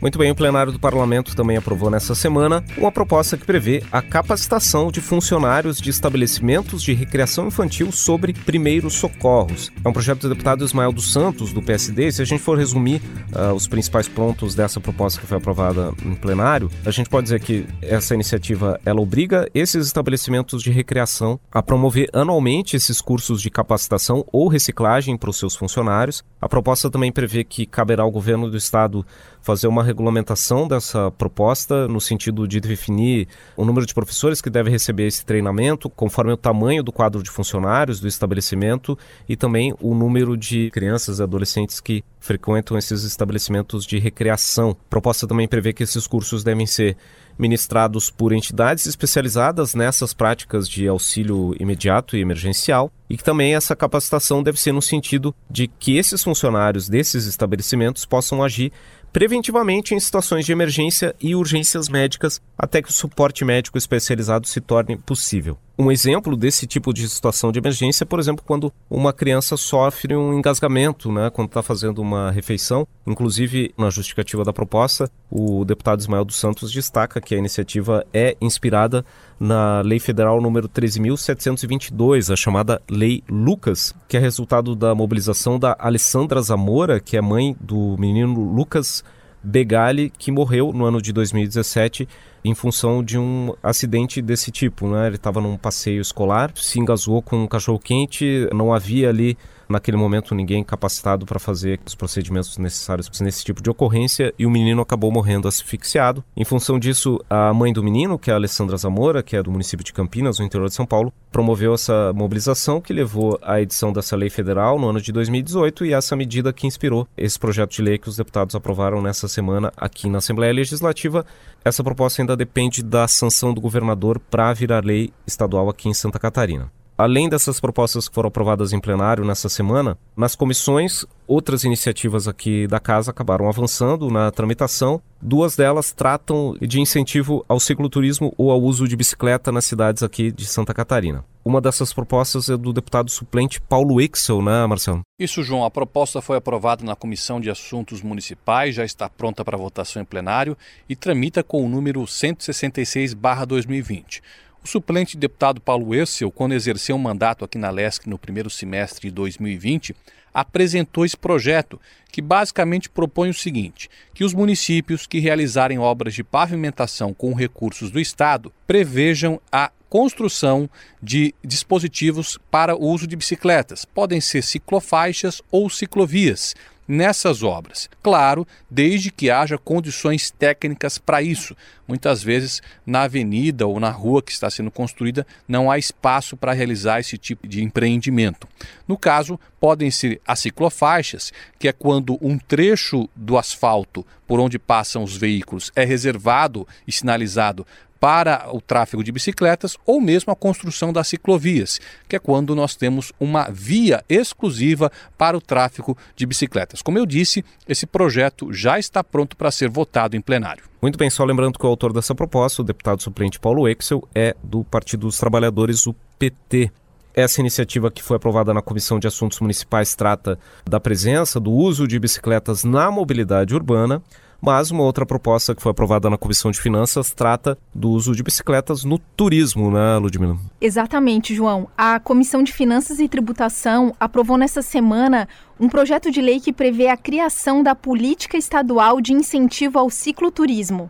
Muito 0.00 0.16
bem, 0.16 0.30
o 0.30 0.34
plenário 0.34 0.70
do 0.70 0.78
parlamento 0.78 1.34
também 1.34 1.56
aprovou 1.56 1.90
nessa 1.90 2.14
semana 2.14 2.62
uma 2.76 2.92
proposta 2.92 3.36
que 3.36 3.44
prevê 3.44 3.82
a 3.90 4.00
capacitação 4.00 4.92
de 4.92 5.00
funcionários 5.00 5.80
de 5.80 5.90
estabelecimentos 5.90 6.84
de 6.84 6.94
recreação 6.94 7.48
infantil 7.48 7.90
sobre 7.90 8.32
primeiros 8.32 8.94
socorros. 8.94 9.72
É 9.84 9.88
um 9.88 9.92
projeto 9.92 10.20
do 10.20 10.28
deputado 10.28 10.64
Ismael 10.64 10.92
dos 10.92 11.12
Santos, 11.12 11.52
do 11.52 11.60
PSD. 11.60 12.12
Se 12.12 12.22
a 12.22 12.24
gente 12.24 12.40
for 12.40 12.56
resumir 12.56 13.02
uh, 13.34 13.52
os 13.52 13.66
principais 13.66 14.06
pontos 14.06 14.54
dessa 14.54 14.78
proposta 14.78 15.20
que 15.20 15.26
foi 15.26 15.38
aprovada 15.38 15.92
em 16.04 16.14
plenário, 16.14 16.70
a 16.86 16.92
gente 16.92 17.10
pode 17.10 17.24
dizer 17.24 17.40
que 17.40 17.66
essa 17.82 18.14
iniciativa 18.14 18.80
ela 18.86 19.00
obriga 19.00 19.50
esses 19.52 19.84
estabelecimentos 19.84 20.62
de 20.62 20.70
recreação 20.70 21.40
a 21.50 21.60
promover 21.60 22.08
anualmente 22.12 22.76
esses 22.76 23.00
cursos 23.00 23.42
de 23.42 23.50
capacitação 23.50 24.24
ou 24.30 24.46
reciclagem 24.46 25.16
para 25.16 25.30
os 25.30 25.38
seus 25.38 25.56
funcionários. 25.56 26.22
A 26.40 26.48
proposta 26.48 26.88
também 26.88 27.10
prevê 27.10 27.42
que 27.42 27.66
caberá 27.66 28.04
ao 28.04 28.12
governo 28.12 28.48
do 28.48 28.56
estado 28.56 29.04
fazer 29.42 29.66
uma 29.66 29.87
regulamentação 29.88 30.68
dessa 30.68 31.10
proposta 31.10 31.88
no 31.88 32.00
sentido 32.00 32.46
de 32.46 32.60
definir 32.60 33.26
o 33.56 33.64
número 33.64 33.86
de 33.86 33.94
professores 33.94 34.40
que 34.40 34.50
devem 34.50 34.70
receber 34.70 35.06
esse 35.06 35.24
treinamento, 35.24 35.88
conforme 35.88 36.32
o 36.32 36.36
tamanho 36.36 36.82
do 36.82 36.92
quadro 36.92 37.22
de 37.22 37.30
funcionários 37.30 37.98
do 37.98 38.06
estabelecimento 38.06 38.96
e 39.28 39.36
também 39.36 39.74
o 39.80 39.94
número 39.94 40.36
de 40.36 40.70
crianças 40.70 41.18
e 41.18 41.22
adolescentes 41.22 41.80
que 41.80 42.04
frequentam 42.20 42.76
esses 42.76 43.04
estabelecimentos 43.04 43.86
de 43.86 43.98
recreação. 43.98 44.76
Proposta 44.90 45.26
também 45.26 45.48
prevê 45.48 45.72
que 45.72 45.82
esses 45.82 46.06
cursos 46.06 46.44
devem 46.44 46.66
ser 46.66 46.96
ministrados 47.38 48.10
por 48.10 48.32
entidades 48.32 48.86
especializadas 48.86 49.74
nessas 49.74 50.12
práticas 50.12 50.68
de 50.68 50.88
auxílio 50.88 51.54
imediato 51.60 52.16
e 52.16 52.20
emergencial, 52.20 52.90
e 53.08 53.16
que 53.16 53.24
também 53.24 53.54
essa 53.54 53.76
capacitação 53.76 54.42
deve 54.42 54.60
ser 54.60 54.72
no 54.72 54.82
sentido 54.82 55.34
de 55.48 55.68
que 55.68 55.96
esses 55.96 56.22
funcionários 56.22 56.88
desses 56.88 57.26
estabelecimentos 57.26 58.04
possam 58.04 58.42
agir 58.42 58.72
preventivamente 59.12 59.94
em 59.94 60.00
situações 60.00 60.44
de 60.44 60.52
emergência 60.52 61.14
e 61.20 61.34
urgências 61.34 61.88
médicas 61.88 62.40
até 62.56 62.82
que 62.82 62.90
o 62.90 62.92
suporte 62.92 63.44
médico 63.44 63.78
especializado 63.78 64.46
se 64.46 64.60
torne 64.60 64.96
possível. 64.96 65.58
Um 65.80 65.92
exemplo 65.92 66.36
desse 66.36 66.66
tipo 66.66 66.92
de 66.92 67.08
situação 67.08 67.52
de 67.52 67.60
emergência 67.60 68.02
é, 68.02 68.04
por 68.04 68.18
exemplo, 68.18 68.44
quando 68.44 68.72
uma 68.90 69.12
criança 69.12 69.56
sofre 69.56 70.16
um 70.16 70.36
engasgamento, 70.36 71.12
né, 71.12 71.30
quando 71.30 71.46
está 71.46 71.62
fazendo 71.62 72.02
uma 72.02 72.32
refeição. 72.32 72.84
Inclusive, 73.06 73.72
na 73.78 73.88
justificativa 73.88 74.42
da 74.42 74.52
proposta, 74.52 75.08
o 75.30 75.64
deputado 75.64 76.00
Ismael 76.00 76.24
dos 76.24 76.34
Santos 76.34 76.72
destaca 76.72 77.20
que 77.20 77.32
a 77.32 77.38
iniciativa 77.38 78.04
é 78.12 78.36
inspirada 78.40 79.04
na 79.38 79.80
Lei 79.82 80.00
Federal 80.00 80.40
número 80.40 80.68
13.722, 80.68 82.32
a 82.32 82.36
chamada 82.36 82.82
Lei 82.90 83.22
Lucas, 83.30 83.94
que 84.08 84.16
é 84.16 84.20
resultado 84.20 84.74
da 84.74 84.96
mobilização 84.96 85.60
da 85.60 85.76
Alessandra 85.78 86.42
Zamora, 86.42 86.98
que 86.98 87.16
é 87.16 87.20
mãe 87.20 87.56
do 87.60 87.94
menino 88.00 88.52
Lucas 88.52 89.04
Begali, 89.40 90.10
que 90.10 90.32
morreu 90.32 90.72
no 90.72 90.84
ano 90.84 91.00
de 91.00 91.12
2017 91.12 92.08
em 92.44 92.54
função 92.54 93.02
de 93.02 93.18
um 93.18 93.54
acidente 93.62 94.20
desse 94.22 94.50
tipo. 94.50 94.88
Né? 94.88 95.06
Ele 95.06 95.16
estava 95.16 95.40
num 95.40 95.56
passeio 95.56 96.00
escolar, 96.00 96.52
se 96.54 96.78
engasgou 96.78 97.22
com 97.22 97.44
um 97.44 97.46
cachorro 97.46 97.78
quente, 97.78 98.48
não 98.52 98.72
havia 98.72 99.08
ali 99.08 99.36
naquele 99.68 99.96
momento 99.96 100.34
ninguém 100.34 100.64
capacitado 100.64 101.26
para 101.26 101.38
fazer 101.38 101.78
os 101.84 101.94
procedimentos 101.94 102.56
necessários 102.58 103.08
nesse 103.20 103.44
tipo 103.44 103.62
de 103.62 103.68
ocorrência 103.68 104.32
e 104.38 104.46
o 104.46 104.50
menino 104.50 104.80
acabou 104.80 105.12
morrendo 105.12 105.46
asfixiado. 105.46 106.24
Em 106.36 106.44
função 106.44 106.78
disso, 106.78 107.20
a 107.28 107.52
mãe 107.52 107.72
do 107.72 107.82
menino, 107.82 108.18
que 108.18 108.30
é 108.30 108.32
a 108.32 108.36
Alessandra 108.36 108.76
Zamora, 108.76 109.22
que 109.22 109.36
é 109.36 109.42
do 109.42 109.50
município 109.50 109.84
de 109.84 109.92
Campinas, 109.92 110.38
no 110.38 110.44
interior 110.44 110.68
de 110.68 110.74
São 110.74 110.86
Paulo, 110.86 111.12
promoveu 111.30 111.74
essa 111.74 112.12
mobilização 112.14 112.80
que 112.80 112.92
levou 112.92 113.38
à 113.42 113.60
edição 113.60 113.92
dessa 113.92 114.16
lei 114.16 114.30
federal 114.30 114.78
no 114.78 114.88
ano 114.88 115.00
de 115.00 115.12
2018 115.12 115.84
e 115.84 115.92
essa 115.92 116.16
medida 116.16 116.52
que 116.52 116.66
inspirou 116.66 117.06
esse 117.16 117.38
projeto 117.38 117.72
de 117.72 117.82
lei 117.82 117.98
que 117.98 118.08
os 118.08 118.16
deputados 118.16 118.54
aprovaram 118.54 119.02
nessa 119.02 119.28
semana 119.28 119.72
aqui 119.76 120.08
na 120.08 120.18
Assembleia 120.18 120.52
Legislativa. 120.52 121.26
Essa 121.64 121.84
proposta 121.84 122.22
ainda 122.28 122.36
depende 122.36 122.82
da 122.82 123.08
sanção 123.08 123.54
do 123.54 123.60
governador 123.60 124.18
para 124.18 124.52
virar 124.52 124.84
lei 124.84 125.10
estadual 125.26 125.70
aqui 125.70 125.88
em 125.88 125.94
Santa 125.94 126.18
Catarina. 126.18 126.70
Além 126.98 127.28
dessas 127.28 127.60
propostas 127.60 128.08
que 128.08 128.14
foram 128.16 128.26
aprovadas 128.26 128.72
em 128.72 128.80
plenário 128.80 129.24
nessa 129.24 129.48
semana, 129.48 129.96
nas 130.16 130.34
comissões, 130.34 131.06
outras 131.28 131.62
iniciativas 131.62 132.26
aqui 132.26 132.66
da 132.66 132.80
casa 132.80 133.12
acabaram 133.12 133.48
avançando 133.48 134.10
na 134.10 134.32
tramitação. 134.32 135.00
Duas 135.22 135.54
delas 135.54 135.92
tratam 135.92 136.56
de 136.60 136.80
incentivo 136.80 137.44
ao 137.48 137.60
cicloturismo 137.60 138.34
ou 138.36 138.50
ao 138.50 138.60
uso 138.60 138.88
de 138.88 138.96
bicicleta 138.96 139.52
nas 139.52 139.64
cidades 139.64 140.02
aqui 140.02 140.32
de 140.32 140.44
Santa 140.44 140.74
Catarina. 140.74 141.24
Uma 141.44 141.60
dessas 141.60 141.92
propostas 141.92 142.50
é 142.50 142.56
do 142.56 142.72
deputado 142.72 143.12
suplente 143.12 143.60
Paulo 143.60 144.00
Ixel, 144.00 144.42
né, 144.42 144.66
Marcelo? 144.66 145.02
Isso, 145.20 145.44
João. 145.44 145.64
A 145.64 145.70
proposta 145.70 146.20
foi 146.20 146.36
aprovada 146.36 146.84
na 146.84 146.96
Comissão 146.96 147.40
de 147.40 147.48
Assuntos 147.48 148.02
Municipais, 148.02 148.74
já 148.74 148.84
está 148.84 149.08
pronta 149.08 149.44
para 149.44 149.56
votação 149.56 150.02
em 150.02 150.04
plenário 150.04 150.58
e 150.88 150.96
tramita 150.96 151.44
com 151.44 151.64
o 151.64 151.68
número 151.68 152.02
166-2020. 152.02 154.20
O 154.62 154.68
suplente 154.68 155.16
deputado 155.16 155.60
Paulo 155.60 155.94
Essel, 155.94 156.30
quando 156.30 156.52
exerceu 156.52 156.96
um 156.96 156.98
mandato 156.98 157.44
aqui 157.44 157.56
na 157.56 157.70
LESC 157.70 158.08
no 158.08 158.18
primeiro 158.18 158.50
semestre 158.50 159.08
de 159.08 159.14
2020, 159.14 159.94
apresentou 160.32 161.04
esse 161.04 161.16
projeto, 161.16 161.80
que 162.12 162.20
basicamente 162.20 162.88
propõe 162.88 163.30
o 163.30 163.34
seguinte: 163.34 163.88
que 164.12 164.24
os 164.24 164.34
municípios 164.34 165.06
que 165.06 165.18
realizarem 165.18 165.78
obras 165.78 166.14
de 166.14 166.22
pavimentação 166.22 167.14
com 167.14 167.32
recursos 167.34 167.90
do 167.90 168.00
Estado 168.00 168.52
prevejam 168.66 169.40
a 169.50 169.70
construção 169.88 170.68
de 171.02 171.34
dispositivos 171.42 172.38
para 172.50 172.76
o 172.76 172.86
uso 172.86 173.06
de 173.06 173.16
bicicletas. 173.16 173.84
Podem 173.84 174.20
ser 174.20 174.42
ciclofaixas 174.42 175.40
ou 175.50 175.70
ciclovias 175.70 176.54
nessas 176.88 177.42
obras. 177.42 177.90
Claro, 178.02 178.48
desde 178.70 179.12
que 179.12 179.30
haja 179.30 179.58
condições 179.58 180.30
técnicas 180.30 180.96
para 180.96 181.20
isso. 181.20 181.54
Muitas 181.86 182.22
vezes, 182.22 182.62
na 182.86 183.02
avenida 183.02 183.66
ou 183.66 183.78
na 183.78 183.90
rua 183.90 184.22
que 184.22 184.32
está 184.32 184.50
sendo 184.50 184.70
construída, 184.70 185.26
não 185.46 185.70
há 185.70 185.78
espaço 185.78 186.36
para 186.36 186.52
realizar 186.52 187.00
esse 187.00 187.18
tipo 187.18 187.46
de 187.46 187.62
empreendimento. 187.62 188.48
No 188.86 188.96
caso, 188.96 189.38
podem 189.60 189.90
ser 189.90 190.20
as 190.26 190.40
ciclofaixas, 190.40 191.32
que 191.58 191.68
é 191.68 191.72
quando 191.72 192.18
um 192.20 192.38
trecho 192.38 193.08
do 193.14 193.36
asfalto 193.36 194.06
por 194.28 194.38
onde 194.38 194.58
passam 194.58 195.02
os 195.02 195.16
veículos 195.16 195.72
é 195.74 195.84
reservado 195.84 196.68
e 196.86 196.92
sinalizado 196.92 197.66
para 198.00 198.48
o 198.54 198.60
tráfego 198.60 199.02
de 199.02 199.12
bicicletas 199.12 199.76
ou 199.84 200.00
mesmo 200.00 200.32
a 200.32 200.36
construção 200.36 200.92
das 200.92 201.08
ciclovias, 201.08 201.80
que 202.08 202.16
é 202.16 202.18
quando 202.18 202.54
nós 202.54 202.76
temos 202.76 203.12
uma 203.18 203.48
via 203.50 204.04
exclusiva 204.08 204.90
para 205.16 205.36
o 205.36 205.40
tráfego 205.40 205.96
de 206.14 206.26
bicicletas. 206.26 206.82
Como 206.82 206.98
eu 206.98 207.06
disse, 207.06 207.44
esse 207.68 207.86
projeto 207.86 208.52
já 208.52 208.78
está 208.78 209.02
pronto 209.02 209.36
para 209.36 209.50
ser 209.50 209.68
votado 209.68 210.16
em 210.16 210.20
plenário. 210.20 210.64
Muito 210.80 210.96
bem, 210.96 211.10
só 211.10 211.24
lembrando 211.24 211.58
que 211.58 211.66
o 211.66 211.68
autor 211.68 211.92
dessa 211.92 212.14
proposta, 212.14 212.62
o 212.62 212.64
deputado 212.64 213.02
suplente 213.02 213.40
Paulo 213.40 213.68
Exel, 213.68 214.08
é 214.14 214.36
do 214.42 214.62
Partido 214.62 215.06
dos 215.06 215.18
Trabalhadores, 215.18 215.86
o 215.86 215.94
PT. 216.18 216.70
Essa 217.12 217.40
iniciativa 217.40 217.90
que 217.90 218.00
foi 218.00 218.16
aprovada 218.16 218.54
na 218.54 218.62
Comissão 218.62 219.00
de 219.00 219.08
Assuntos 219.08 219.40
Municipais 219.40 219.96
trata 219.96 220.38
da 220.64 220.78
presença, 220.78 221.40
do 221.40 221.50
uso 221.50 221.88
de 221.88 221.98
bicicletas 221.98 222.62
na 222.62 222.92
mobilidade 222.92 223.56
urbana. 223.56 224.00
Mas 224.40 224.70
uma 224.70 224.84
outra 224.84 225.04
proposta 225.04 225.52
que 225.52 225.60
foi 225.60 225.72
aprovada 225.72 226.08
na 226.08 226.16
Comissão 226.16 226.52
de 226.52 226.60
Finanças 226.60 227.10
trata 227.10 227.58
do 227.74 227.90
uso 227.90 228.14
de 228.14 228.22
bicicletas 228.22 228.84
no 228.84 228.96
turismo, 228.96 229.68
né, 229.68 229.98
Ludmila? 229.98 230.38
Exatamente, 230.60 231.34
João. 231.34 231.68
A 231.76 231.98
Comissão 231.98 232.44
de 232.44 232.52
Finanças 232.52 233.00
e 233.00 233.08
Tributação 233.08 233.92
aprovou 233.98 234.36
nessa 234.36 234.62
semana 234.62 235.28
um 235.58 235.68
projeto 235.68 236.08
de 236.08 236.20
lei 236.20 236.38
que 236.38 236.52
prevê 236.52 236.86
a 236.86 236.96
criação 236.96 237.64
da 237.64 237.74
política 237.74 238.36
estadual 238.36 239.00
de 239.00 239.12
incentivo 239.12 239.76
ao 239.76 239.90
cicloturismo. 239.90 240.88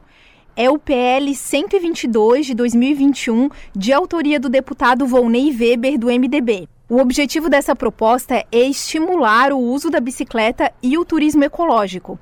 É 0.54 0.68
o 0.68 0.78
PL 0.78 1.34
122 1.34 2.46
de 2.46 2.54
2021, 2.54 3.48
de 3.74 3.92
autoria 3.94 4.38
do 4.38 4.50
deputado 4.50 5.06
Volney 5.06 5.56
Weber, 5.56 5.98
do 5.98 6.08
MDB. 6.08 6.68
O 6.90 6.98
objetivo 6.98 7.48
dessa 7.48 7.74
proposta 7.74 8.44
é 8.50 8.62
estimular 8.62 9.52
o 9.52 9.58
uso 9.58 9.88
da 9.88 10.00
bicicleta 10.00 10.70
e 10.82 10.98
o 10.98 11.04
turismo 11.04 11.44
ecológico. 11.44 12.18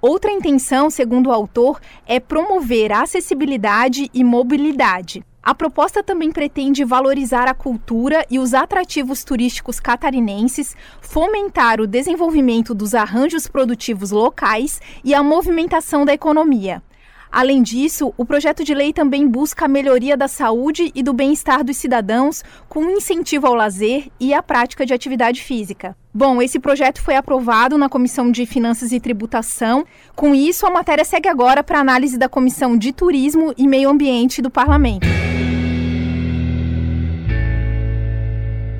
Outra 0.00 0.30
intenção, 0.30 0.90
segundo 0.90 1.28
o 1.28 1.32
autor, 1.32 1.80
é 2.06 2.20
promover 2.20 2.92
acessibilidade 2.92 4.10
e 4.12 4.22
mobilidade. 4.22 5.24
A 5.42 5.54
proposta 5.54 6.02
também 6.02 6.32
pretende 6.32 6.84
valorizar 6.84 7.48
a 7.48 7.54
cultura 7.54 8.26
e 8.28 8.38
os 8.38 8.52
atrativos 8.52 9.22
turísticos 9.22 9.78
catarinenses, 9.78 10.76
fomentar 11.00 11.80
o 11.80 11.86
desenvolvimento 11.86 12.74
dos 12.74 12.94
arranjos 12.96 13.46
produtivos 13.46 14.10
locais 14.10 14.80
e 15.04 15.14
a 15.14 15.22
movimentação 15.22 16.04
da 16.04 16.12
economia. 16.12 16.82
Além 17.36 17.62
disso, 17.62 18.14
o 18.16 18.24
projeto 18.24 18.64
de 18.64 18.72
lei 18.72 18.94
também 18.94 19.28
busca 19.28 19.66
a 19.66 19.68
melhoria 19.68 20.16
da 20.16 20.26
saúde 20.26 20.90
e 20.94 21.02
do 21.02 21.12
bem-estar 21.12 21.62
dos 21.62 21.76
cidadãos, 21.76 22.42
com 22.66 22.88
incentivo 22.88 23.46
ao 23.46 23.54
lazer 23.54 24.08
e 24.18 24.32
à 24.32 24.42
prática 24.42 24.86
de 24.86 24.94
atividade 24.94 25.42
física. 25.42 25.94
Bom, 26.14 26.40
esse 26.40 26.58
projeto 26.58 27.02
foi 27.02 27.14
aprovado 27.14 27.76
na 27.76 27.90
Comissão 27.90 28.30
de 28.32 28.46
Finanças 28.46 28.90
e 28.90 28.98
Tributação. 28.98 29.84
Com 30.14 30.34
isso, 30.34 30.66
a 30.66 30.70
matéria 30.70 31.04
segue 31.04 31.28
agora 31.28 31.62
para 31.62 31.78
análise 31.78 32.16
da 32.16 32.26
Comissão 32.26 32.74
de 32.74 32.90
Turismo 32.90 33.52
e 33.58 33.68
Meio 33.68 33.90
Ambiente 33.90 34.40
do 34.40 34.48
Parlamento. 34.48 35.06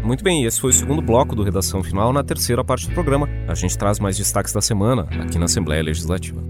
Muito 0.02 0.24
bem, 0.24 0.46
esse 0.46 0.58
foi 0.58 0.70
o 0.70 0.72
segundo 0.72 1.02
bloco 1.02 1.36
do 1.36 1.42
Redação 1.42 1.84
Final. 1.84 2.10
Na 2.10 2.24
terceira 2.24 2.64
parte 2.64 2.88
do 2.88 2.94
programa, 2.94 3.28
a 3.46 3.54
gente 3.54 3.76
traz 3.76 4.00
mais 4.00 4.16
destaques 4.16 4.54
da 4.54 4.62
semana 4.62 5.06
aqui 5.20 5.38
na 5.38 5.44
Assembleia 5.44 5.82
Legislativa. 5.82 6.45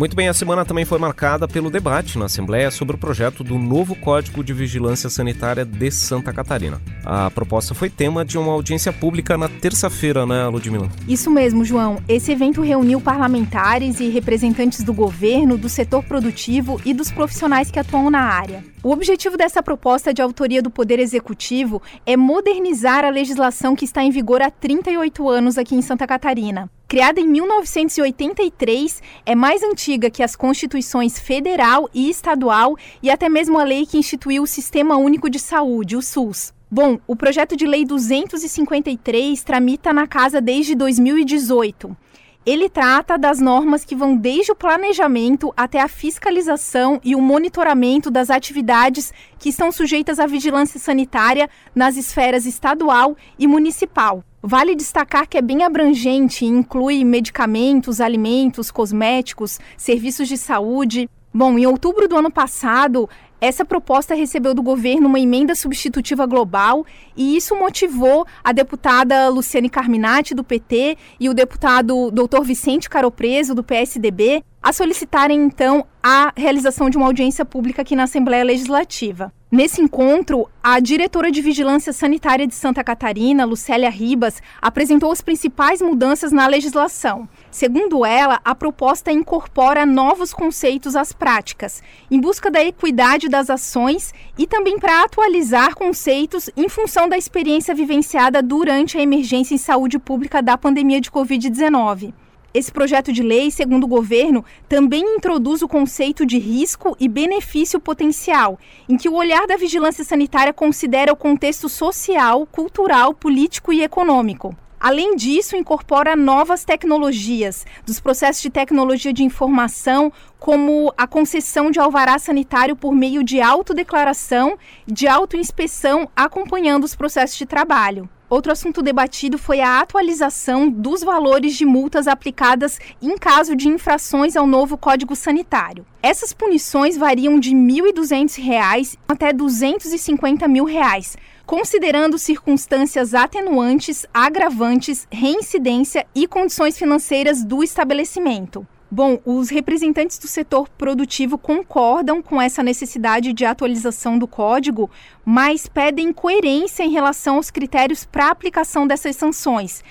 Muito 0.00 0.16
bem, 0.16 0.28
a 0.30 0.32
semana 0.32 0.64
também 0.64 0.86
foi 0.86 0.98
marcada 0.98 1.46
pelo 1.46 1.68
debate 1.68 2.18
na 2.18 2.24
Assembleia 2.24 2.70
sobre 2.70 2.96
o 2.96 2.98
projeto 2.98 3.44
do 3.44 3.58
novo 3.58 3.94
Código 3.94 4.42
de 4.42 4.50
Vigilância 4.54 5.10
Sanitária 5.10 5.62
de 5.62 5.90
Santa 5.90 6.32
Catarina. 6.32 6.80
A 7.04 7.30
proposta 7.30 7.74
foi 7.74 7.90
tema 7.90 8.24
de 8.24 8.38
uma 8.38 8.50
audiência 8.50 8.94
pública 8.94 9.36
na 9.36 9.46
terça-feira, 9.46 10.24
né, 10.24 10.46
Ludmila? 10.46 10.88
Isso 11.06 11.30
mesmo, 11.30 11.66
João. 11.66 12.02
Esse 12.08 12.32
evento 12.32 12.62
reuniu 12.62 12.98
parlamentares 12.98 14.00
e 14.00 14.08
representantes 14.08 14.82
do 14.82 14.94
governo, 14.94 15.58
do 15.58 15.68
setor 15.68 16.02
produtivo 16.02 16.80
e 16.82 16.94
dos 16.94 17.10
profissionais 17.10 17.70
que 17.70 17.78
atuam 17.78 18.08
na 18.08 18.22
área. 18.22 18.64
O 18.82 18.92
objetivo 18.92 19.36
dessa 19.36 19.62
proposta 19.62 20.14
de 20.14 20.22
autoria 20.22 20.62
do 20.62 20.70
Poder 20.70 20.98
Executivo 20.98 21.82
é 22.06 22.16
modernizar 22.16 23.04
a 23.04 23.10
legislação 23.10 23.76
que 23.76 23.84
está 23.84 24.02
em 24.02 24.10
vigor 24.10 24.40
há 24.40 24.50
38 24.50 25.28
anos 25.28 25.58
aqui 25.58 25.74
em 25.74 25.82
Santa 25.82 26.06
Catarina. 26.06 26.70
Criada 26.90 27.20
em 27.20 27.28
1983, 27.28 29.00
é 29.24 29.36
mais 29.36 29.62
antiga 29.62 30.10
que 30.10 30.24
as 30.24 30.34
constituições 30.34 31.20
federal 31.20 31.88
e 31.94 32.10
estadual 32.10 32.76
e 33.00 33.08
até 33.08 33.28
mesmo 33.28 33.60
a 33.60 33.62
lei 33.62 33.86
que 33.86 33.96
instituiu 33.96 34.42
o 34.42 34.46
Sistema 34.46 34.96
Único 34.96 35.30
de 35.30 35.38
Saúde, 35.38 35.94
o 35.94 36.02
SUS. 36.02 36.52
Bom, 36.68 36.98
o 37.06 37.14
projeto 37.14 37.56
de 37.56 37.64
lei 37.64 37.84
253 37.84 39.40
tramita 39.44 39.92
na 39.92 40.08
casa 40.08 40.40
desde 40.40 40.74
2018. 40.74 41.96
Ele 42.44 42.68
trata 42.68 43.16
das 43.16 43.38
normas 43.38 43.84
que 43.84 43.94
vão 43.94 44.16
desde 44.16 44.50
o 44.50 44.56
planejamento 44.56 45.52
até 45.56 45.80
a 45.80 45.86
fiscalização 45.86 47.00
e 47.04 47.14
o 47.14 47.20
monitoramento 47.20 48.10
das 48.10 48.30
atividades 48.30 49.12
que 49.38 49.50
estão 49.50 49.70
sujeitas 49.70 50.18
à 50.18 50.26
vigilância 50.26 50.80
sanitária 50.80 51.48
nas 51.72 51.96
esferas 51.96 52.46
estadual 52.46 53.16
e 53.38 53.46
municipal. 53.46 54.24
Vale 54.42 54.74
destacar 54.74 55.28
que 55.28 55.36
é 55.36 55.42
bem 55.42 55.64
abrangente 55.64 56.46
e 56.46 56.48
inclui 56.48 57.04
medicamentos, 57.04 58.00
alimentos, 58.00 58.70
cosméticos, 58.70 59.58
serviços 59.76 60.28
de 60.28 60.38
saúde. 60.38 61.10
Bom, 61.32 61.58
em 61.58 61.66
outubro 61.66 62.08
do 62.08 62.16
ano 62.16 62.30
passado, 62.30 63.08
essa 63.40 63.64
proposta 63.64 64.14
recebeu 64.14 64.52
do 64.52 64.62
governo 64.62 65.08
uma 65.08 65.18
emenda 65.18 65.54
substitutiva 65.54 66.26
global 66.26 66.84
e 67.16 67.36
isso 67.36 67.56
motivou 67.56 68.26
a 68.44 68.52
deputada 68.52 69.28
Luciane 69.28 69.70
Carminati, 69.70 70.34
do 70.34 70.44
PT, 70.44 70.96
e 71.18 71.28
o 71.28 71.34
deputado 71.34 72.10
Dr. 72.10 72.42
Vicente 72.42 72.90
Caropreso, 72.90 73.54
do 73.54 73.64
PSDB, 73.64 74.44
a 74.62 74.72
solicitarem 74.72 75.40
então 75.40 75.86
a 76.02 76.32
realização 76.36 76.90
de 76.90 76.96
uma 76.96 77.06
audiência 77.06 77.44
pública 77.44 77.82
aqui 77.82 77.96
na 77.96 78.02
Assembleia 78.02 78.44
Legislativa. 78.44 79.32
Nesse 79.50 79.80
encontro, 79.82 80.48
a 80.62 80.78
diretora 80.78 81.30
de 81.30 81.40
Vigilância 81.40 81.92
Sanitária 81.92 82.46
de 82.46 82.54
Santa 82.54 82.84
Catarina, 82.84 83.44
Lucélia 83.44 83.90
Ribas, 83.90 84.40
apresentou 84.62 85.10
as 85.10 85.20
principais 85.20 85.82
mudanças 85.82 86.30
na 86.30 86.46
legislação. 86.46 87.28
Segundo 87.50 88.06
ela, 88.06 88.40
a 88.44 88.54
proposta 88.54 89.10
incorpora 89.10 89.84
novos 89.84 90.32
conceitos 90.32 90.94
às 90.94 91.12
práticas, 91.12 91.82
em 92.08 92.20
busca 92.20 92.48
da 92.48 92.64
equidade 92.64 93.28
das 93.28 93.50
ações 93.50 94.14
e 94.38 94.46
também 94.46 94.78
para 94.78 95.02
atualizar 95.02 95.74
conceitos 95.74 96.48
em 96.56 96.68
função 96.68 97.08
da 97.08 97.18
experiência 97.18 97.74
vivenciada 97.74 98.40
durante 98.40 98.96
a 98.96 99.02
emergência 99.02 99.52
em 99.52 99.58
saúde 99.58 99.98
pública 99.98 100.40
da 100.40 100.56
pandemia 100.56 101.00
de 101.00 101.10
Covid-19. 101.10 102.14
Esse 102.54 102.70
projeto 102.70 103.12
de 103.12 103.22
lei, 103.22 103.50
segundo 103.50 103.84
o 103.84 103.88
governo, 103.88 104.44
também 104.68 105.16
introduz 105.16 105.60
o 105.60 105.68
conceito 105.68 106.24
de 106.24 106.38
risco 106.38 106.96
e 107.00 107.08
benefício 107.08 107.80
potencial, 107.80 108.60
em 108.88 108.96
que 108.96 109.08
o 109.08 109.14
olhar 109.14 109.46
da 109.48 109.56
vigilância 109.56 110.04
sanitária 110.04 110.52
considera 110.52 111.12
o 111.12 111.16
contexto 111.16 111.68
social, 111.68 112.46
cultural, 112.46 113.12
político 113.12 113.72
e 113.72 113.82
econômico. 113.82 114.56
Além 114.80 115.14
disso, 115.14 115.56
incorpora 115.56 116.16
novas 116.16 116.64
tecnologias, 116.64 117.66
dos 117.84 118.00
processos 118.00 118.40
de 118.40 118.48
tecnologia 118.48 119.12
de 119.12 119.22
informação, 119.22 120.10
como 120.38 120.90
a 120.96 121.06
concessão 121.06 121.70
de 121.70 121.78
alvará 121.78 122.18
sanitário 122.18 122.74
por 122.74 122.94
meio 122.94 123.22
de 123.22 123.42
autodeclaração, 123.42 124.56
de 124.86 125.06
autoinspeção, 125.06 126.08
acompanhando 126.16 126.84
os 126.84 126.94
processos 126.94 127.36
de 127.36 127.44
trabalho. 127.44 128.08
Outro 128.30 128.52
assunto 128.52 128.80
debatido 128.80 129.36
foi 129.36 129.60
a 129.60 129.80
atualização 129.80 130.70
dos 130.70 131.02
valores 131.02 131.56
de 131.56 131.66
multas 131.66 132.06
aplicadas 132.06 132.78
em 133.02 133.18
caso 133.18 133.56
de 133.56 133.68
infrações 133.68 134.36
ao 134.36 134.46
novo 134.46 134.78
Código 134.78 135.16
Sanitário. 135.16 135.84
Essas 136.00 136.32
punições 136.32 136.96
variam 136.96 137.40
de 137.40 137.50
R$ 137.50 137.56
1.200 137.56 138.96
até 139.08 139.32
250 139.32 140.46
mil 140.46 140.64
reais, 140.64 141.18
considerando 141.50 142.16
circunstâncias 142.16 143.12
atenuantes, 143.12 144.06
agravantes, 144.14 145.08
reincidência 145.10 146.06
e 146.14 146.28
condições 146.28 146.78
financeiras 146.78 147.42
do 147.42 147.64
estabelecimento. 147.64 148.64
Bom, 148.88 149.18
os 149.26 149.50
representantes 149.50 150.16
do 150.16 150.28
setor 150.28 150.68
produtivo 150.68 151.36
concordam 151.36 152.22
com 152.22 152.40
essa 152.40 152.62
necessidade 152.62 153.32
de 153.32 153.44
atualização 153.44 154.16
do 154.16 154.28
código, 154.28 154.88
mas 155.24 155.66
pedem 155.66 156.12
coerência 156.12 156.84
em 156.84 156.92
relação 156.92 157.34
aos 157.34 157.50
critérios 157.50 158.04
para 158.04 158.30
aplicação 158.30 158.86
dessas 158.86 159.16
sanções. 159.16 159.82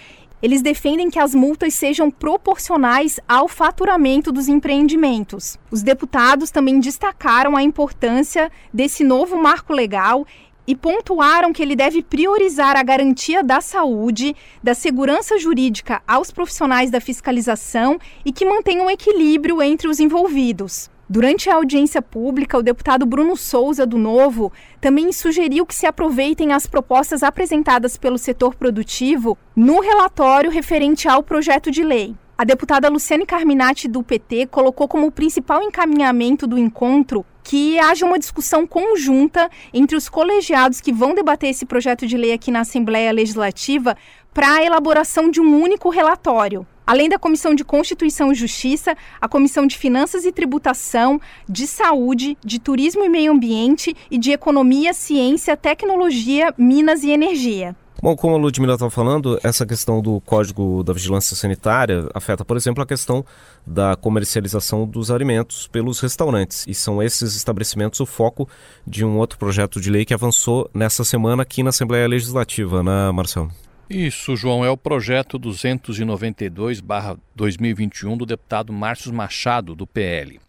Eles 0.42 0.62
defendem 0.62 1.10
que 1.10 1.20
as 1.20 1.36
multas 1.36 1.74
sejam 1.74 2.10
proporcionais 2.10 3.20
ao 3.28 3.50
faturamento 3.50 4.32
dos 4.32 4.48
empreendimentos. 4.48 5.60
Os 5.70 5.84
deputados 5.84 6.50
também 6.50 6.80
destacaram 6.80 7.58
a 7.58 7.62
importância 7.62 8.50
desse 8.74 9.04
novo 9.04 9.36
marco 9.36 9.74
legal 9.74 10.26
e 10.70 10.76
pontuaram 10.76 11.52
que 11.52 11.64
ele 11.64 11.76
deve 11.76 12.04
priorizar 12.04 12.78
a 12.78 12.84
garantia 12.84 13.44
da 13.44 13.60
saúde, 13.60 14.36
da 14.62 14.76
segurança 14.76 15.36
jurídica 15.40 16.00
aos 16.08 16.30
profissionais 16.30 16.92
da 16.92 17.02
fiscalização 17.02 17.98
e 18.24 18.32
que 18.32 18.46
mantenha 18.46 18.84
um 18.84 18.90
equilíbrio 18.90 19.64
entre 19.64 19.88
os 19.88 20.00
envolvidos. 20.00 20.88
Durante 21.10 21.50
a 21.50 21.56
audiência 21.56 22.04
pública, 22.04 22.56
o 22.56 22.62
deputado 22.62 23.04
Bruno 23.04 23.36
Souza, 23.36 23.84
do 23.84 23.98
Novo, 23.98 24.54
também 24.80 25.12
sugeriu 25.12 25.66
que 25.66 25.74
se 25.74 25.88
aproveitem 25.88 26.54
as 26.54 26.68
propostas 26.68 27.24
apresentadas 27.24 27.98
pelo 27.98 28.20
setor 28.20 28.54
produtivo 28.54 29.36
no 29.56 29.80
relatório 29.80 30.52
referente 30.52 31.10
ao 31.10 31.24
projeto 31.24 31.72
de 31.72 31.84
lei. 31.84 32.16
A 32.40 32.46
deputada 32.46 32.88
Luciane 32.88 33.26
Carminati, 33.26 33.86
do 33.86 34.02
PT, 34.02 34.48
colocou 34.48 34.88
como 34.88 35.12
principal 35.12 35.62
encaminhamento 35.62 36.48
do 36.48 36.58
encontro 36.58 37.26
que 37.44 37.78
haja 37.78 38.06
uma 38.06 38.18
discussão 38.18 38.66
conjunta 38.66 39.52
entre 39.74 39.98
os 39.98 40.08
colegiados 40.08 40.80
que 40.80 40.94
vão 40.94 41.14
debater 41.14 41.50
esse 41.50 41.66
projeto 41.66 42.08
de 42.08 42.16
lei 42.16 42.32
aqui 42.32 42.50
na 42.50 42.62
Assembleia 42.62 43.12
Legislativa 43.12 43.98
para 44.34 44.54
a 44.54 44.64
elaboração 44.64 45.30
de 45.30 45.42
um 45.42 45.62
único 45.62 45.90
relatório. 45.90 46.66
Além 46.88 47.10
da 47.10 47.20
Comissão 47.20 47.54
de 47.54 47.66
Constituição 47.66 48.32
e 48.32 48.36
Justiça, 48.36 48.96
a 49.20 49.28
Comissão 49.28 49.68
de 49.68 49.78
Finanças 49.78 50.24
e 50.24 50.32
Tributação, 50.32 51.20
de 51.46 51.68
Saúde, 51.68 52.38
de 52.42 52.58
Turismo 52.58 53.04
e 53.04 53.10
Meio 53.10 53.34
Ambiente 53.34 53.94
e 54.10 54.18
de 54.18 54.32
Economia, 54.32 54.94
Ciência, 54.94 55.58
Tecnologia, 55.58 56.54
Minas 56.58 57.04
e 57.04 57.10
Energia. 57.10 57.76
Bom, 58.02 58.16
como 58.16 58.36
a 58.36 58.38
Ludmila 58.38 58.76
estava 58.76 58.90
falando, 58.90 59.38
essa 59.44 59.66
questão 59.66 60.02
do 60.02 60.22
Código 60.22 60.82
da 60.84 60.94
Vigilância 60.94 61.36
Sanitária 61.36 62.08
afeta, 62.14 62.46
por 62.46 62.56
exemplo, 62.56 62.82
a 62.82 62.86
questão 62.86 63.26
da 63.68 63.94
comercialização 63.98 64.88
dos 64.88 65.12
alimentos 65.12 65.68
pelos 65.68 66.00
restaurantes. 66.00 66.66
E 66.66 66.74
são 66.74 67.04
esses 67.04 67.36
estabelecimentos 67.36 68.00
o 68.00 68.06
foco 68.06 68.48
de 68.88 69.04
um 69.04 69.18
outro 69.18 69.38
projeto 69.38 69.82
de 69.82 69.90
lei 69.90 70.06
que 70.06 70.14
avançou 70.14 70.72
nessa 70.74 71.04
semana 71.04 71.44
aqui 71.44 71.62
na 71.62 71.72
Assembleia 71.72 72.08
Legislativa, 72.08 72.82
né, 72.82 73.12
Marcelo? 73.12 73.52
Isso, 73.90 74.34
João, 74.34 74.64
é 74.64 74.70
o 74.70 74.78
projeto 74.78 75.38
292-2021 75.38 78.16
do 78.16 78.26
deputado 78.26 78.72
Márcio 78.72 79.14
Machado, 79.14 79.76
do 79.76 79.86
PL. 79.86 80.40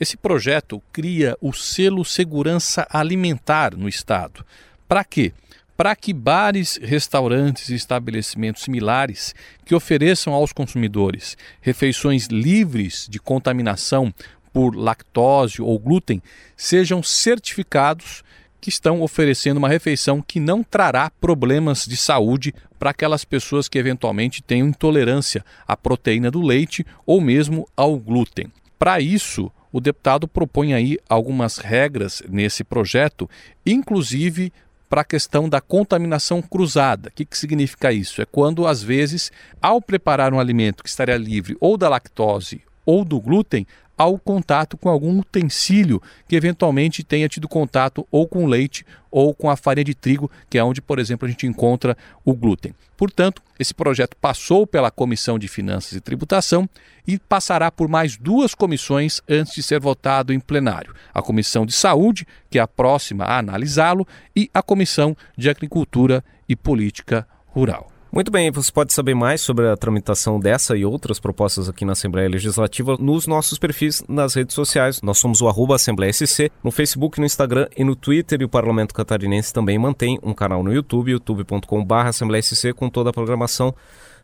Esse 0.00 0.16
projeto 0.16 0.82
cria 0.90 1.36
o 1.38 1.52
selo 1.52 2.02
Segurança 2.02 2.86
Alimentar 2.88 3.76
no 3.76 3.90
Estado. 3.90 4.42
Para 4.88 5.04
quê? 5.04 5.34
Para 5.76 5.94
que 5.96 6.12
bares, 6.12 6.78
restaurantes 6.80 7.68
e 7.68 7.74
estabelecimentos 7.74 8.62
similares 8.62 9.34
que 9.64 9.74
ofereçam 9.74 10.32
aos 10.32 10.52
consumidores 10.52 11.36
refeições 11.60 12.26
livres 12.26 13.06
de 13.10 13.18
contaminação 13.18 14.12
por 14.52 14.76
lactose 14.76 15.60
ou 15.60 15.78
glúten 15.78 16.22
sejam 16.56 17.02
certificados 17.02 18.22
que 18.60 18.70
estão 18.70 19.02
oferecendo 19.02 19.58
uma 19.58 19.68
refeição 19.68 20.22
que 20.22 20.40
não 20.40 20.62
trará 20.62 21.10
problemas 21.20 21.84
de 21.84 21.96
saúde 21.96 22.54
para 22.78 22.90
aquelas 22.90 23.24
pessoas 23.24 23.68
que 23.68 23.78
eventualmente 23.78 24.42
tenham 24.42 24.68
intolerância 24.68 25.44
à 25.66 25.76
proteína 25.76 26.30
do 26.30 26.40
leite 26.40 26.86
ou 27.04 27.20
mesmo 27.20 27.68
ao 27.76 27.98
glúten. 27.98 28.50
Para 28.78 29.00
isso, 29.00 29.50
o 29.72 29.80
deputado 29.80 30.28
propõe 30.28 30.72
aí 30.72 30.98
algumas 31.08 31.58
regras 31.58 32.22
nesse 32.28 32.62
projeto, 32.62 33.28
inclusive 33.66 34.52
para 34.88 35.00
a 35.00 35.04
questão 35.04 35.48
da 35.48 35.60
contaminação 35.60 36.40
cruzada. 36.40 37.08
O 37.08 37.12
que, 37.12 37.24
que 37.24 37.38
significa 37.38 37.92
isso? 37.92 38.22
É 38.22 38.24
quando, 38.24 38.66
às 38.66 38.82
vezes, 38.82 39.32
ao 39.60 39.80
preparar 39.80 40.32
um 40.32 40.40
alimento 40.40 40.82
que 40.82 40.88
estaria 40.88 41.16
livre 41.16 41.56
ou 41.60 41.76
da 41.76 41.88
lactose 41.88 42.62
ou 42.86 43.04
do 43.04 43.20
glúten, 43.20 43.66
ao 43.96 44.18
contato 44.18 44.76
com 44.76 44.88
algum 44.88 45.18
utensílio 45.18 46.02
que 46.28 46.36
eventualmente 46.36 47.02
tenha 47.02 47.28
tido 47.28 47.48
contato 47.48 48.06
ou 48.10 48.26
com 48.26 48.46
leite 48.46 48.84
ou 49.10 49.32
com 49.32 49.48
a 49.48 49.56
farinha 49.56 49.84
de 49.84 49.94
trigo, 49.94 50.30
que 50.50 50.58
é 50.58 50.64
onde, 50.64 50.82
por 50.82 50.98
exemplo, 50.98 51.26
a 51.26 51.30
gente 51.30 51.46
encontra 51.46 51.96
o 52.24 52.34
glúten. 52.34 52.74
Portanto, 52.96 53.40
esse 53.58 53.72
projeto 53.72 54.16
passou 54.16 54.66
pela 54.66 54.90
Comissão 54.90 55.38
de 55.38 55.46
Finanças 55.46 55.92
e 55.92 56.00
Tributação 56.00 56.68
e 57.06 57.18
passará 57.18 57.70
por 57.70 57.88
mais 57.88 58.16
duas 58.16 58.54
comissões 58.54 59.20
antes 59.28 59.54
de 59.54 59.62
ser 59.62 59.78
votado 59.78 60.32
em 60.32 60.40
plenário: 60.40 60.94
a 61.12 61.22
Comissão 61.22 61.64
de 61.64 61.72
Saúde, 61.72 62.26
que 62.50 62.58
é 62.58 62.62
a 62.62 62.68
próxima 62.68 63.24
a 63.24 63.38
analisá-lo, 63.38 64.06
e 64.34 64.50
a 64.52 64.62
Comissão 64.62 65.16
de 65.36 65.48
Agricultura 65.48 66.24
e 66.48 66.56
Política 66.56 67.26
Rural. 67.46 67.93
Muito 68.14 68.30
bem, 68.30 68.48
você 68.52 68.70
pode 68.70 68.92
saber 68.92 69.12
mais 69.12 69.40
sobre 69.40 69.68
a 69.68 69.76
tramitação 69.76 70.38
dessa 70.38 70.76
e 70.76 70.84
outras 70.84 71.18
propostas 71.18 71.68
aqui 71.68 71.84
na 71.84 71.94
Assembleia 71.94 72.28
Legislativa 72.28 72.96
nos 72.96 73.26
nossos 73.26 73.58
perfis 73.58 74.04
nas 74.08 74.34
redes 74.34 74.54
sociais. 74.54 75.02
Nós 75.02 75.18
somos 75.18 75.40
o 75.40 75.48
arroba 75.48 75.74
Assembleia 75.74 76.12
SC, 76.12 76.48
no 76.62 76.70
Facebook, 76.70 77.18
no 77.18 77.26
Instagram 77.26 77.66
e 77.76 77.82
no 77.82 77.96
Twitter. 77.96 78.40
E 78.40 78.44
o 78.44 78.48
Parlamento 78.48 78.94
Catarinense 78.94 79.52
também 79.52 79.76
mantém 79.80 80.16
um 80.22 80.32
canal 80.32 80.62
no 80.62 80.72
YouTube, 80.72 81.10
youtube.com.br 81.10 81.94
Assembleia 82.06 82.40
SC, 82.40 82.72
com 82.72 82.88
toda 82.88 83.10
a 83.10 83.12
programação 83.12 83.74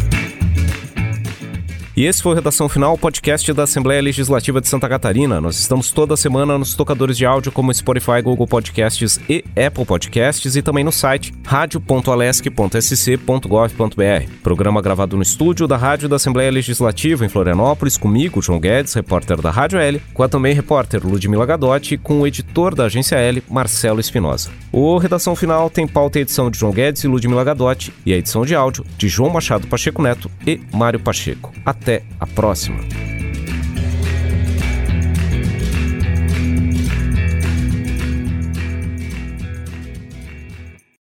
E 1.96 2.06
esse 2.06 2.22
foi 2.24 2.32
o 2.32 2.36
Redação 2.36 2.70
Final, 2.70 2.98
podcast 2.98 3.52
da 3.52 3.64
Assembleia 3.64 4.02
Legislativa 4.02 4.62
de 4.62 4.70
Santa 4.70 4.88
Catarina. 4.88 5.42
Nós 5.42 5.60
estamos 5.60 5.92
toda 5.92 6.16
semana 6.16 6.58
nos 6.58 6.74
tocadores 6.74 7.18
de 7.18 7.26
áudio 7.26 7.52
como 7.52 7.74
Spotify, 7.74 8.22
Google 8.24 8.48
Podcasts 8.48 9.20
e 9.30 9.44
Apple 9.62 9.84
Podcasts 9.84 10.56
e 10.56 10.62
também 10.62 10.86
no 10.86 10.92
site 10.92 11.34
radio.alesc.sc.gov.br. 11.46 14.32
Programa 14.42 14.82
gravado 14.82 15.18
no 15.18 15.22
estúdio 15.22 15.68
da 15.68 15.76
Rádio 15.76 16.08
da 16.08 16.16
Assembleia 16.16 16.50
Legislativa 16.50 17.26
em 17.26 17.30
Florianópolis, 17.30 17.98
comigo, 17.98 18.42
João 18.42 18.58
Guedes, 18.58 18.94
repórter 18.94 19.42
da 19.42 19.52
Rádio 19.52 19.78
L, 19.78 20.02
com 20.14 20.24
a 20.24 20.30
também 20.30 20.56
repórter 20.56 21.06
Ludmila 21.06 21.46
Gadotti 21.46 21.96
e 21.96 21.98
com 21.98 22.22
o 22.22 22.28
editor 22.28 22.74
da 22.74 22.86
Agência 22.86 23.18
L, 23.18 23.44
Marcelo 23.50 24.00
Espinosa. 24.00 24.50
O 24.72 24.98
Redação 24.98 25.36
Final 25.36 25.70
tem 25.70 25.86
pauta 25.86 26.20
e 26.20 26.22
edição 26.22 26.50
de 26.50 26.58
João 26.58 26.72
Guedes 26.72 27.04
e 27.04 27.08
Ludmila 27.10 27.44
Gadotti 27.44 27.94
e 28.06 28.14
a 28.14 28.18
edição 28.18 28.46
de 28.46 28.56
áudio 28.56 28.86
de 28.98 29.10
João 29.10 29.30
Machado 29.30 29.68
Pacheco 29.68 30.02
Neto 30.02 30.32
e 30.48 30.62
Mário 30.72 31.02
Pacheco. 31.02 31.52
Até 31.82 32.04
a 32.20 32.28
próxima! 32.28 32.78